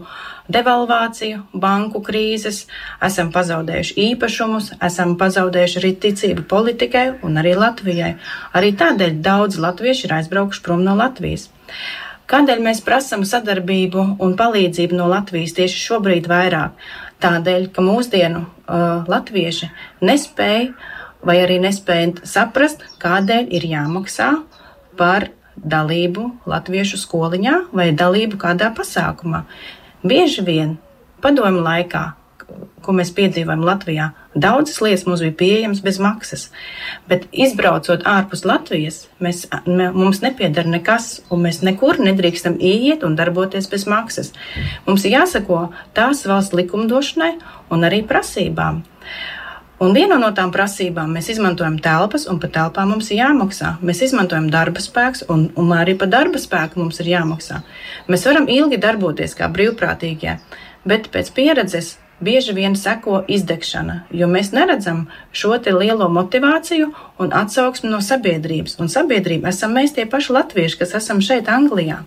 [0.52, 2.66] devalvāciju, banku krīzes,
[3.04, 8.16] esam pazaudējuši īpašumus, esam pazaudējuši arī ticību politikai un arī Latvijai.
[8.54, 11.48] Arī tādēļ daudz latvieši ir aizbraukuši prom no Latvijas.
[12.34, 16.76] Kādēļ mēs prasām sadarbību un palīdzību no Latvijas tieši šobrīd vairāk?
[17.24, 19.70] Tādēļ, ka mūsdienu uh, latvieši
[20.04, 20.74] nespēja
[21.28, 24.32] vai arī nespēja saprast, kādēļ ir jāmaksā
[25.00, 29.44] par dalību latviešu skoliņā vai dalību kādā pasākumā.
[30.04, 30.78] Bieži vien
[31.24, 32.04] padomu laikā,
[32.84, 36.46] ko mēs piedzīvojam Latvijā, daudzas lietas mums bija pieejamas bez maksas,
[37.08, 43.70] bet izbraucot ārpus Latvijas, mēs, mums nepiedara nekas, un mēs nekur nedrīkstam ieiet un darboties
[43.72, 44.34] bez maksas.
[44.88, 47.38] Mums jāsako tās valsts likumdošanai
[47.72, 48.84] un arī prasībām.
[49.84, 53.74] Un viena no tām prasībām mēs izmantojam telpas, un par telpām mums ir jāmaksā.
[53.84, 57.60] Mēs izmantojam darba spēku, un, un arī par darba spēku mums ir jāmaksā.
[58.08, 60.38] Mēs varam ilgi darboties kā brīvprātīgie,
[60.88, 67.92] bet pēc pieredzes bieži vien seko izdegšana, jo mēs neredzam šo lielo motivāciju un atsauksmi
[67.92, 68.78] no sabiedrības.
[68.80, 72.06] Un sabiedrība esam mēs tie paši latvieši, kas esam šeit, Anglijā.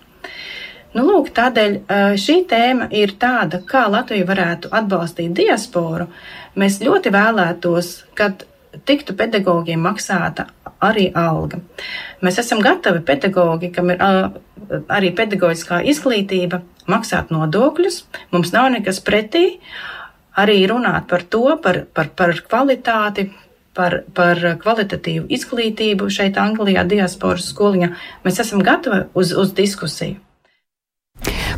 [0.96, 1.74] Nu, lūk, tādēļ
[2.16, 6.06] šī tēma ir tāda, kā Latvija varētu atbalstīt diasporu.
[6.56, 8.46] Mēs ļoti vēlētos, kad
[8.88, 10.46] tiktu pedagogiem maksāta
[10.80, 11.60] arī alga.
[12.24, 19.58] Mēs esam gatavi pedagogi, kam ir arī pedagoģiskā izglītība, maksāt nodokļus, mums nav nekas pretī
[20.36, 23.30] arī runāt par to, par, par, par kvalitāti,
[23.76, 27.90] par, par kvalitatīvu izglītību šeit, Anglijā, diasporas skoliņā.
[28.24, 30.20] Mēs esam gatavi uz, uz diskusiju.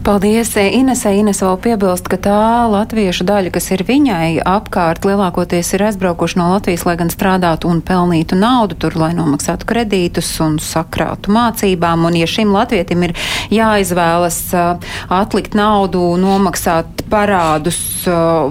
[0.05, 1.11] Paldies, Inesē.
[1.19, 6.49] Ines vēl piebilst, ka tā latviešu daļa, kas ir viņai apkārt, lielākoties ir aizbraukuši no
[6.53, 12.07] Latvijas, lai gan strādātu un pelnītu naudu tur, lai nomaksātu kredītus un sakrātu mācībām.
[12.09, 13.15] Un, ja šim latvietim ir
[13.55, 14.41] jāizvēlas
[15.13, 17.81] atlikt naudu, nomaksāt parādus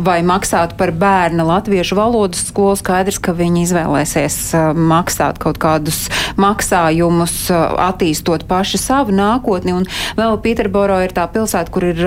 [0.03, 4.39] vai maksāt par bērna latviešu valodas skolu, skaidrs, ka viņi izvēlēsies
[4.75, 6.05] maksāt kaut kādus
[6.37, 9.75] maksājumus, attīstot paši savu nākotni.
[9.77, 12.03] Un vēl Pīterboro ir tā pilsēta, kur ir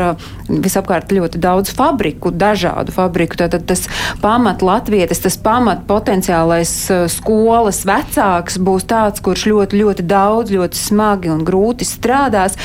[0.51, 3.39] visapkārt ļoti daudz fabriku, dažādu fabriku.
[3.41, 3.87] Tātad tas
[4.23, 6.75] pamat latvietis, tas pamat potenciālais
[7.15, 12.59] skolas vecāks būs tāds, kurš ļoti, ļoti daudz, ļoti smagi un grūti strādās.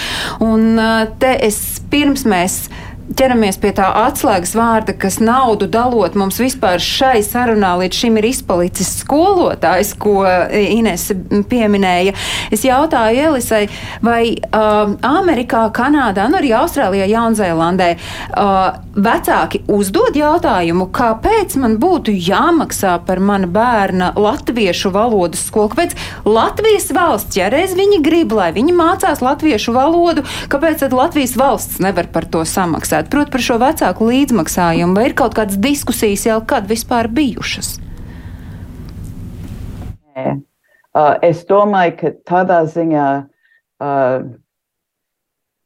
[0.43, 0.75] Un
[1.21, 2.65] te es pirms mēs
[3.13, 8.27] ķeramies pie tā atslēgas vārda, kas naudu dalot mums vispār šai sarunā līdz šim ir
[8.31, 11.11] izpalicis skolotājs, ko Ines
[11.51, 12.15] pieminēja.
[12.53, 13.65] Es jautāju Elisai,
[14.05, 22.13] vai uh, Amerikā, Kanādā, nu arī Austrālijā, Jaunzēlandē uh, vecāki uzdod jautājumu, kāpēc man būtu
[22.15, 28.51] jāmaksā par mana bērna latviešu valodas skolu, kāpēc Latvijas valsts, ja reiz viņi grib, lai
[28.55, 32.94] viņi mācās latviešu valodu, kāpēc tad Latvijas valsts nevar par to samaksāt?
[32.95, 33.11] Maksāt.
[33.11, 37.79] Protams, par šo vecāku līdzmaksājumu, vai ir kaut kādas diskusijas jau kad vispār bijušas?
[40.15, 40.41] Nē.
[41.21, 43.27] Es domāju, ka tādā ziņā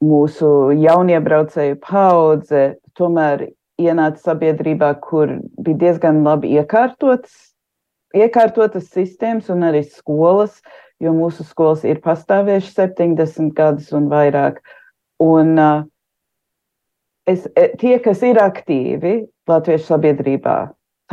[0.01, 7.53] mūsu jauniebraucēju paudze tomēr ienāca sabiedrībā, kur bija diezgan labi iekārtotas,
[8.15, 10.61] iekārtotas sistēmas un arī skolas,
[10.99, 14.59] jo mūsu skolas ir pastāvējušas 70 gadus un vairāk.
[15.19, 15.85] Un, uh,
[17.31, 19.13] es, e, tie, kas ir aktīvi
[19.49, 20.57] latviešu sabiedrībā,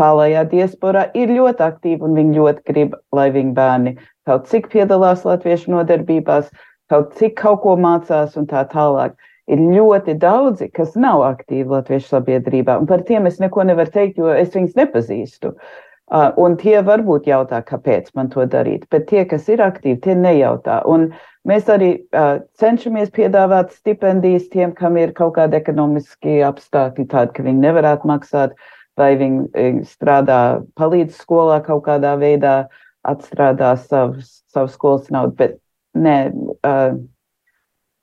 [0.00, 3.96] tālajā diasporā, ir ļoti aktīvi un viņi ļoti grib, lai viņu bērni
[4.28, 6.50] kaut cik piedalās latviešu nodarbībās,
[6.92, 9.16] kaut cik kaut ko mācās un tā tālāk.
[9.46, 14.18] Ir ļoti daudzi, kas nav aktīvi latviešu sabiedrībā, un par tiem es neko nevaru teikt,
[14.18, 15.52] jo es viņus nepazīstu.
[15.54, 20.14] Uh, un tie varbūt jautā, kāpēc man to darīt, bet tie, kas ir aktīvi, tie
[20.14, 20.80] nejautā.
[20.86, 21.08] Un
[21.48, 27.46] mēs arī uh, cenšamies piedāvāt stipendijas tiem, kam ir kaut kādi ekonomiski apstākļi, tādi, ka
[27.46, 28.54] viņi nevarētu maksāt,
[28.96, 32.68] vai viņi, viņi strādā, palīdz skolā kaut kādā veidā,
[33.06, 34.22] atstrādā savu,
[34.54, 35.34] savu skolas naudu.
[35.42, 35.58] Bet
[35.98, 36.16] nē,
[36.62, 36.94] uh,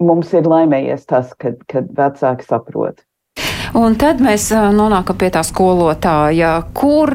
[0.03, 3.03] mums ir laimējies tas, kad, kad vecāki saprot.
[3.73, 7.09] Un tad mēs nonākam pie tā skolotāja, kur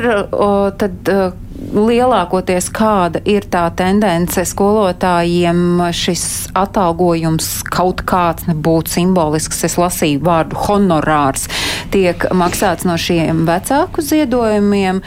[0.81, 1.11] tad
[1.59, 6.25] lielākoties kāda ir tā tendence skolotājiem šis
[6.59, 9.62] atalgojums kaut kāds nebūtu simbolisks.
[9.68, 11.49] Es lasīju vārdu honorārs,
[11.94, 15.03] tiek maksāts no šiem vecāku ziedojumiem.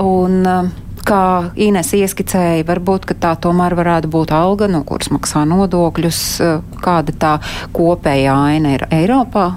[0.00, 0.38] Un,
[1.00, 1.24] kā
[1.56, 6.20] Ines ieskicēja, varbūt tā tomēr varētu būt alga, no kuras maksā nodokļus.
[6.84, 7.34] Kāda tā
[7.76, 9.48] kopējā aina ir Eiropā?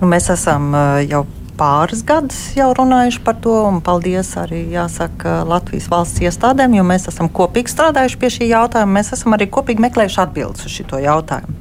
[0.00, 0.72] Nu, mēs esam
[1.04, 1.26] jau
[1.60, 7.08] pāris gadus jau runājuši par to, un paldies arī jāsaka Latvijas valsts iestādēm, jo mēs
[7.12, 8.96] esam kopīgi strādājuši pie šī jautājuma.
[8.96, 11.58] Mēs esam arī kopīgi meklējuši atbildes uz šo jautājumu.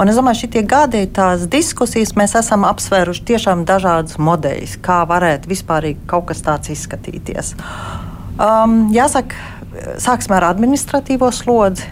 [0.00, 5.02] Un es domāju, ka šie gadi, tās diskusijas, mēs esam apsvēruši tiešām dažādus modeļus, kā
[5.06, 7.52] varētu vispār kaut kas tāds izskatīties.
[8.40, 9.36] Um, jāsaka,
[10.00, 11.84] sāksim ar administratīvo slodzi.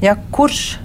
[0.00, 0.78] Ja, kurš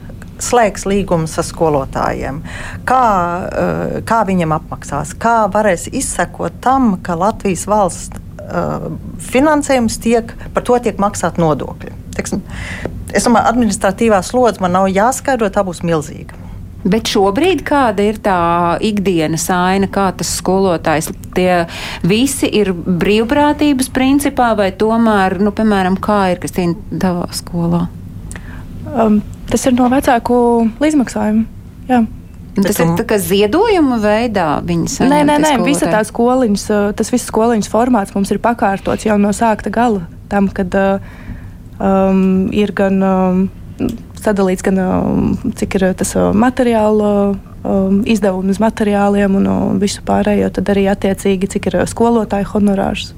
[0.46, 2.42] slēgs līgumus ar skolotājiem,
[2.88, 3.06] kā,
[3.46, 8.92] eh, kā viņam apmaksās, kā varēs izsekot tam, ka Latvijas valsts uh,
[9.26, 11.94] finansējums tiek, par to tiek maksāt nodokļi.
[12.16, 12.44] Teksim,
[13.10, 16.38] es domāju, administratīvā slodze man nav jāskaidro, tā būs milzīga.
[16.86, 18.40] Bet šobrīd kāda ir tā
[18.86, 21.10] ikdienas aina, kā tas skolotājs?
[21.34, 21.64] Tie
[22.06, 27.88] visi ir brīvprātības principā, vai tomēr, nu, piemēram, kā ir Kristīna tavā skolā?
[28.94, 30.38] Um, Tas ir no vecāku
[30.82, 31.46] līdzmaksājuma.
[31.90, 32.04] Jā.
[32.56, 34.48] Tas ir tā kā ziedojuma veidā
[35.12, 39.34] Nē, nē, nē visa tā skoliņas, tas viss skoliņas formāts mums ir pakārtots jau no
[39.36, 40.06] sākta gala.
[40.32, 43.42] Tam, kad um, ir gan um,
[44.24, 50.50] sadalīts, gan um, cik ir tas uh, materiāla um, izdevums materiāliem un um, visu pārējo,
[50.56, 53.12] tad arī attiecīgi, cik ir skolotāju honorārs.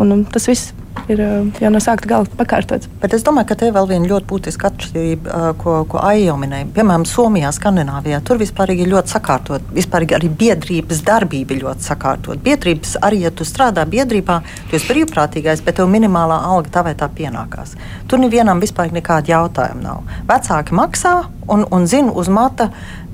[0.00, 0.72] Un, um, tas viss
[1.12, 1.22] ir
[1.60, 2.88] jau no sākta gala pakārtots.
[3.02, 6.68] Bet es domāju, ka te ir vēl viena ļoti būtiska atšķirība, ko, ko Aija minēja.
[6.76, 9.68] Piemēram, Somijā, Skandināvijā tur vispār ir ļoti sakārtot.
[9.76, 12.42] Vispār arī biedrības darbība ir ļoti sakārtot.
[12.44, 14.40] Biedrības arī, ja tu strādā biedrībā,
[14.70, 17.76] tu esi brīvprātīgais, bet tev minimālā alga tā vai tā pienākās.
[18.10, 20.02] Tur nevienam vispār nekāda jautājuma nav.
[20.28, 21.14] Vecāki maksā
[21.48, 22.70] un, un zina uz mata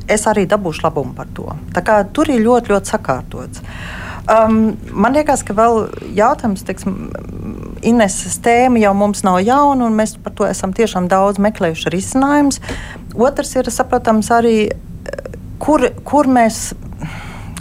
[0.08, 1.48] es arī dabūšu labumu par to.
[1.74, 3.64] Tā kā tur ir ļoti, ļoti sakārtots.
[4.28, 5.86] Um, man liekas, ka vēl
[6.18, 7.08] jautājums, teiksim,
[7.86, 12.58] Ineses tēma jau mums nav jauna, un mēs par to esam tiešām daudz meklējuši risinājumus.
[13.14, 14.56] Otrs ir, saprotams, arī
[15.62, 16.72] kur, kur mēs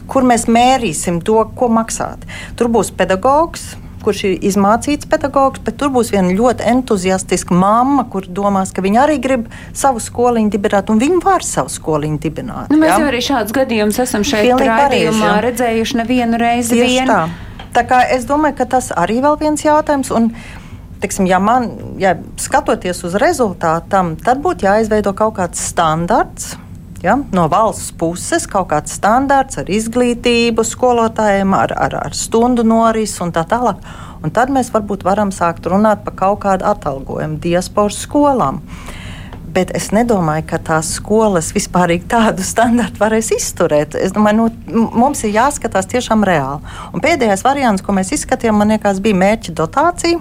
[0.07, 2.23] kur mēs mērīsim to, ko maksāt.
[2.57, 3.75] Tur būs pedagogs,
[4.07, 9.03] kurš ir izmācīts pedagogs, bet tur būs viena ļoti entuziastiska mamma, kur domās, ka viņa
[9.03, 12.71] arī grib savu skoliņu dibināt, un viņa var savu skoliņu dibināt.
[12.71, 13.01] Nu, mēs ja?
[13.01, 16.79] jau arī šādus gadījumus esam šeit rādījumā redzējuši nevienu reizi.
[16.79, 17.09] Vien.
[17.09, 17.25] tā.
[17.75, 20.13] Tā kā es domāju, ka tas arī vēl viens jautājums.
[20.15, 20.31] Un,
[20.97, 21.67] Tiksim, ja man,
[22.01, 26.55] ja skatoties uz rezultātam, tad būtu jāizveido kaut kāds standarts,
[27.03, 27.17] Ja?
[27.31, 33.33] No valsts puses kaut kāds standarts ar izglītību, skolotājiem, ar, ar, ar stundu norisi un
[33.35, 33.83] tā tālāk.
[34.25, 38.63] Un tad mēs varbūt varam sākt runāt par kaut kādu atalgojumu diasporas skolām.
[39.53, 43.95] Bet es nedomāju, ka tās skolas vispār tādu standartu varēs izturēt.
[43.97, 46.75] Es domāju, nu, mums ir jāskatās tiešām reāli.
[46.93, 50.19] Un pēdējais variants, ko mēs izskatījām, man liekas, bija mērķa dotācija.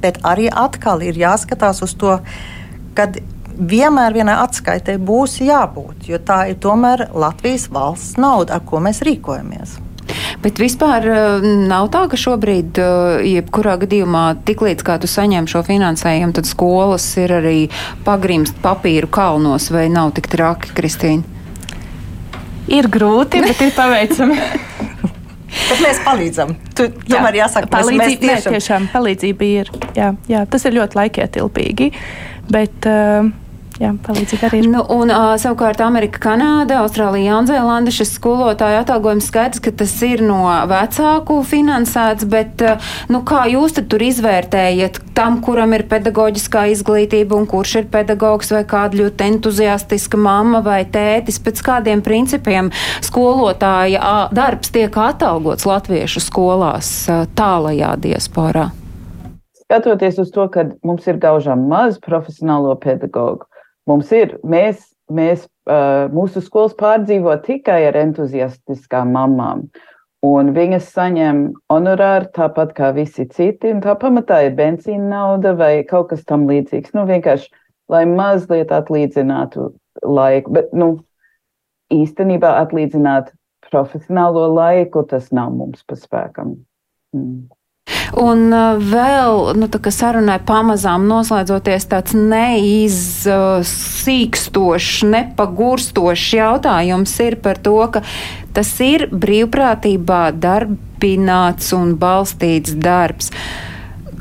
[0.00, 2.18] Bet arī atkal ir jāskatās uz to,
[2.98, 3.20] kad
[3.58, 9.02] vienmēr vienai atskaitē būs jābūt, jo tā ir tomēr Latvijas valsts nauda, ar ko mēs
[9.06, 9.80] rīkojamies.
[10.44, 15.64] Bet vispār eh, nav tā, ka šobrīd, eh, jebkurā gadījumā, tiklīdz kā tu saņem šo
[15.66, 17.58] finansējumu, tad skolas ir arī
[18.06, 21.24] pagrimst papīru kalnos, vai nav tik traki, Kristīna?
[22.68, 24.38] Ir grūti, bet ir paveicami.
[25.54, 26.48] Bet mēs palīdzam.
[26.74, 28.50] Tu, jā, tomēr jāsaka, palīdzība, mēs tiešām...
[28.50, 29.70] Nē, tiešām palīdzība ir.
[29.94, 31.86] Jā, jā, tas ir ļoti laikietilpīgi.
[32.50, 33.28] Bet, uh,
[33.80, 34.68] jā, palīdzīga arī ir.
[34.72, 40.22] Nu, un, uh, savukārt Amerika, Kanāda, Austrālija, Jaunzēlanda šis skolotāju atalgojums skaidrs, ka tas ir
[40.24, 46.66] no vecāku finansēts, bet uh, nu, kā jūs tad tur izvērtējat tam, kuram ir pedagoģiskā
[46.74, 52.70] izglītība un kurš ir pedagogs vai kāda ļoti entuziastiska mamma vai tētis, pēc kādiem principiem
[53.04, 58.70] skolotāja uh, darbs tiek atalgots latviešu skolās uh, tālajā diasporā?
[59.64, 63.46] Skatoties uz to, ka mums ir gaužām maz profesionālo pedagoģu,
[63.90, 69.66] Mums ir, mēs, mēs uh, mūsu skolas pārdzīvo tikai ar entuziastiskām mamām.
[70.24, 73.74] Un viņas saņem honorāru tāpat kā visi citi.
[73.84, 76.94] Tā pamatā ir benzīna nauda vai kaut kas tam līdzīgs.
[76.96, 77.50] Nu, vienkārši,
[77.92, 79.68] lai mazliet atlīdzinātu
[80.00, 80.54] laiku.
[80.56, 80.94] Bet, nu,
[81.92, 83.34] īstenībā atlīdzināt
[83.68, 86.56] profesionālo laiku, tas nav mums pa spēkam.
[87.12, 87.44] Mm.
[88.14, 98.06] Un uh, vēl, nu, sarunai pamazām noslēdzoties tāds neizsīkstošs, nepagurstošs jautājums ir par to, ka
[98.54, 103.32] tas ir brīvprātībā darbināts un balstīts darbs.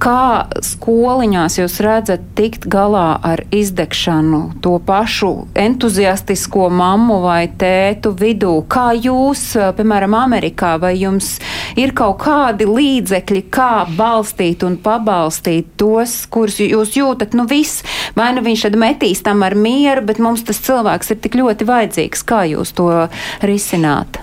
[0.04, 8.52] Kā skoliņās jūs redzat tikt galā ar izdegšanu to pašu entuziastisko mammu vai tētu vidū?
[8.68, 9.46] Kā jūs,
[9.78, 11.38] piemēram, Amerikā, vai jums
[11.80, 17.88] ir kaut kādi līdzekļi, kā balstīt un pabalstīt tos, kurus jūs jūtat, nu viss,
[18.20, 21.72] vai nu viņš tad metīs tam ar mieru, bet mums tas cilvēks ir tik ļoti
[21.72, 22.28] vajadzīgs.
[22.28, 22.92] Kā jūs to
[23.40, 24.20] risināt?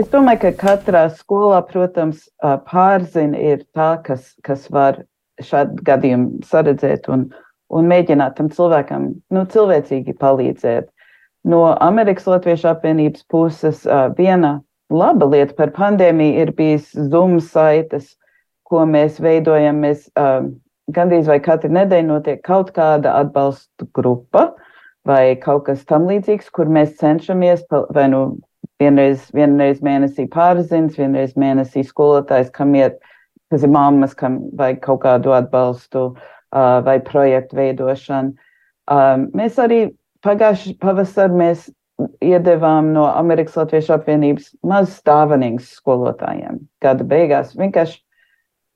[0.00, 2.22] Es domāju, ka katrā skolā, protams,
[2.70, 5.02] pārzina ir tā, kas, kas var
[5.44, 7.26] šādu gadījumu saredzēt un,
[7.68, 10.88] un mēģināt tam cilvēkam nu, cilvēcīgi palīdzēt.
[11.52, 13.84] No Amerikas Latviešu apvienības puses
[14.16, 14.54] viena
[14.88, 18.14] laba lieta par pandēmiju ir bijis Zoom saites,
[18.64, 19.84] ko mēs veidojam.
[19.84, 20.08] Mēs
[20.96, 24.50] gandrīz vai katru nedēļu notiek kaut kāda atbalsta grupa
[25.04, 28.30] vai kaut kas tam līdzīgs, kur mēs cenšamies vai nu
[28.80, 32.98] vienreiz, vienreiz mēnesī pārzins, vienreiz mēnesī skolotājs, kam iet,
[33.52, 38.34] kas ir mammas, kam vajag kaut kādu atbalstu uh, vai projektu veidošanu.
[38.90, 39.90] Um, mēs arī
[40.26, 41.68] pagājuši pavasar mēs
[42.24, 47.52] iedevām no Amerikas Latviešu apvienības maz stāvanīgus skolotājiem gada beigās.
[47.58, 48.00] Vienkārši,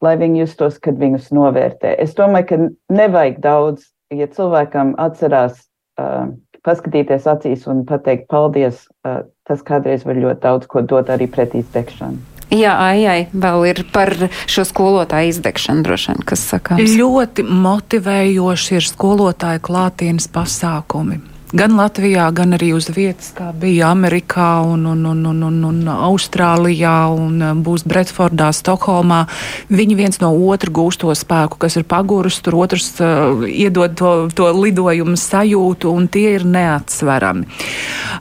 [0.05, 1.95] lai viņi justos, kad viņus novērtē.
[2.03, 2.59] Es domāju, ka
[2.93, 5.65] nevajag daudz, ja cilvēkam atcerās
[6.01, 6.29] uh,
[6.65, 12.23] paskatīties acīs un pateikt paldies, tas kādreiz var ļoti daudz ko dot arī pretī iztekšanu.
[12.55, 14.13] Jā, ai, vēl ir par
[14.47, 16.97] šo skolotāju izdegšanu droši vien, kas sakāms.
[17.01, 21.23] Ļoti motivējoši ir skolotāju klātienes pasākumi
[21.55, 25.91] gan Latvijā, gan arī uz vietas, kā bija Amerikā un, un, un, un, un, un
[25.93, 29.23] Austrālijā un um, būs Bretfordā, Stokholmā.
[29.71, 34.13] Viņi viens no otra gūst to spēku, kas ir pagurus, tur otrs uh, iedod to,
[34.35, 37.47] to lidojumu sajūtu, un tie ir neatsverami.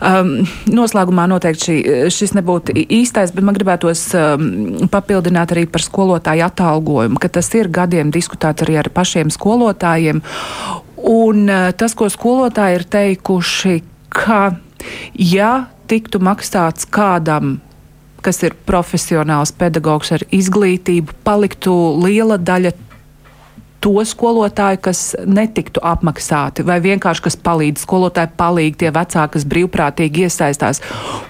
[0.03, 0.33] Um,
[0.69, 1.77] noslēgumā noteikti šī,
[2.13, 4.47] šis nebūtu īstais, bet man gribētos um,
[4.93, 10.21] papildināt arī par skolotāju atalgojumu, ka tas ir gadiem diskutēts arī ar pašiem skolotājiem.
[11.03, 13.77] Un eh, tas, ko skolotāji ir teikuši,
[14.13, 14.55] ka
[15.19, 17.57] ja tiktu maksāts kādam
[18.23, 22.71] kas ir profesionāls pedagogs ar izglītību, paliktu liela daļa
[23.83, 30.23] to skolotāju, kas netiktu apmaksāti, vai vienkārši kas palīdz, skolotāji palīdz, tie vecāki, kas brīvprātīgi
[30.23, 30.79] iesaistās.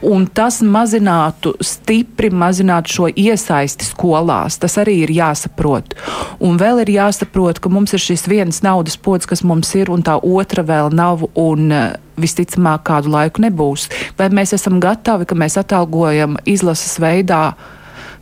[0.05, 4.59] Un tas mazinātu, stipri mazinātu šo iesaisti skolās.
[4.61, 5.97] Tas arī ir jāsaprot.
[6.45, 10.05] Un vēl ir jāsaprot, ka mums ir šis viens naudas pods, kas mums ir, un
[10.05, 11.25] tā otra vēl nav.
[11.33, 11.71] Un,
[12.13, 13.87] Visticamāk, kādu laiku nebūs.
[14.19, 17.55] Vai mēs esam gatavi, ka mēs atalgojam izlases veidā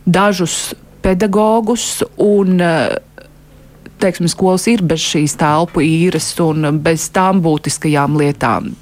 [0.08, 0.72] dažus
[1.04, 2.94] pedagogus un uh,
[4.02, 8.72] teiksim, skolas ir bez šīs telpu īres un bez tām būtiskajām lietām.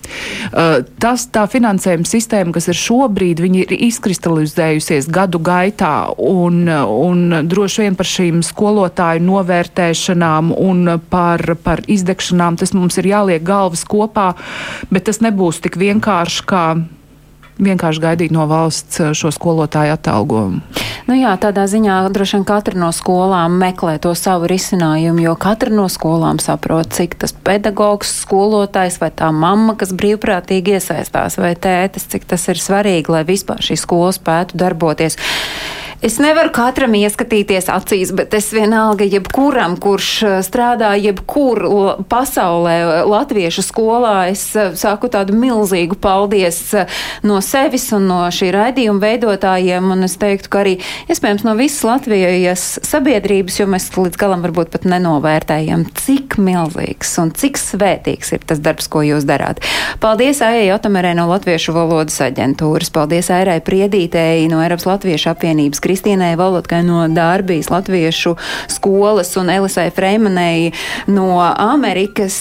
[1.00, 7.98] Tas tā finansējuma sistēma, kas ir šobrīd, ir izkristalizējusies gadu gaitā un, un droši vien
[7.98, 14.32] par šīm skolotāju novērtēšanām un par, par izdegšanām tas mums ir jāliek galvas kopā,
[14.90, 16.64] bet tas nebūs tik vienkārši kā
[17.60, 20.62] vienkārši gaidīt no valsts šo skolotāju atalgojumu.
[21.10, 25.72] Nu jā, tādā ziņā droši vien katra no skolām meklē to savu risinājumu, jo katra
[25.74, 32.06] no skolām saprot, cik tas pedagogs, skolotājs vai tā mamma, kas brīvprātīgi iesaistās, vai tētis,
[32.12, 35.18] cik tas ir svarīgi, lai vispār šī skola spētu darboties.
[36.00, 41.60] Es nevaru katram ieskatīties acīs, bet es vienalga jebkuram, kurš eh, strādā jebkur
[42.08, 48.48] pasaulē, latviešu skolā, es eh, saku tādu milzīgu paldies eh, no sevis un no šī
[48.56, 50.72] raidījuma veidotājiem, un es teiktu, ka arī
[51.12, 57.34] iespējams no visas Latvijas sabiedrības, jo mēs līdz galam varbūt pat nenovērtējam, cik milzīgs un
[57.36, 59.60] cik svētīgs ir tas darbs, ko jūs darāt.
[60.00, 66.36] Paldies Aijai Otamerē no Latviešu valodas aģentūras, paldies Airai Priedītēji no Eiropas Latviešu apvienības Kristīnai
[66.38, 68.36] Valotkai no Dārbijas Latviešu
[68.70, 70.70] skolas un Elisai Freimanai
[71.10, 72.36] no Amerikas,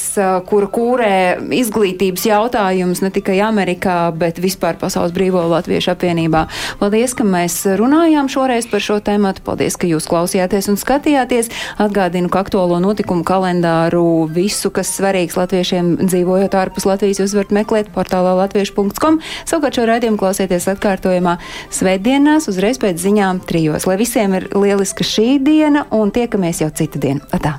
[0.46, 1.14] kura kūrē
[1.58, 6.44] izglītības jautājumus ne tikai Amerikā, bet vispār Pasaules Brīvo Latviešu apvienībā.
[6.78, 9.42] Paldies, ka mēs runājām šoreiz par šo tēmatu.
[9.48, 11.50] Paldies, ka jūs klausījāties un skatījāties.
[11.82, 17.90] Atgādinu, ka aktuālo notikumu kalendāru visu, kas svarīgs latviešiem dzīvojot ārpus Latvijas, jūs varat meklēt
[17.98, 19.18] portālā latviešu.com.
[19.50, 21.40] Savukārt šo raidījumu klausieties atkārtojumā
[21.74, 23.88] svētdienās uzreiz pēc ziņām trijos.
[23.90, 27.26] Lai visiem ir lieliska šī diena un tiekamies jau citu dienu.
[27.36, 27.58] Atā.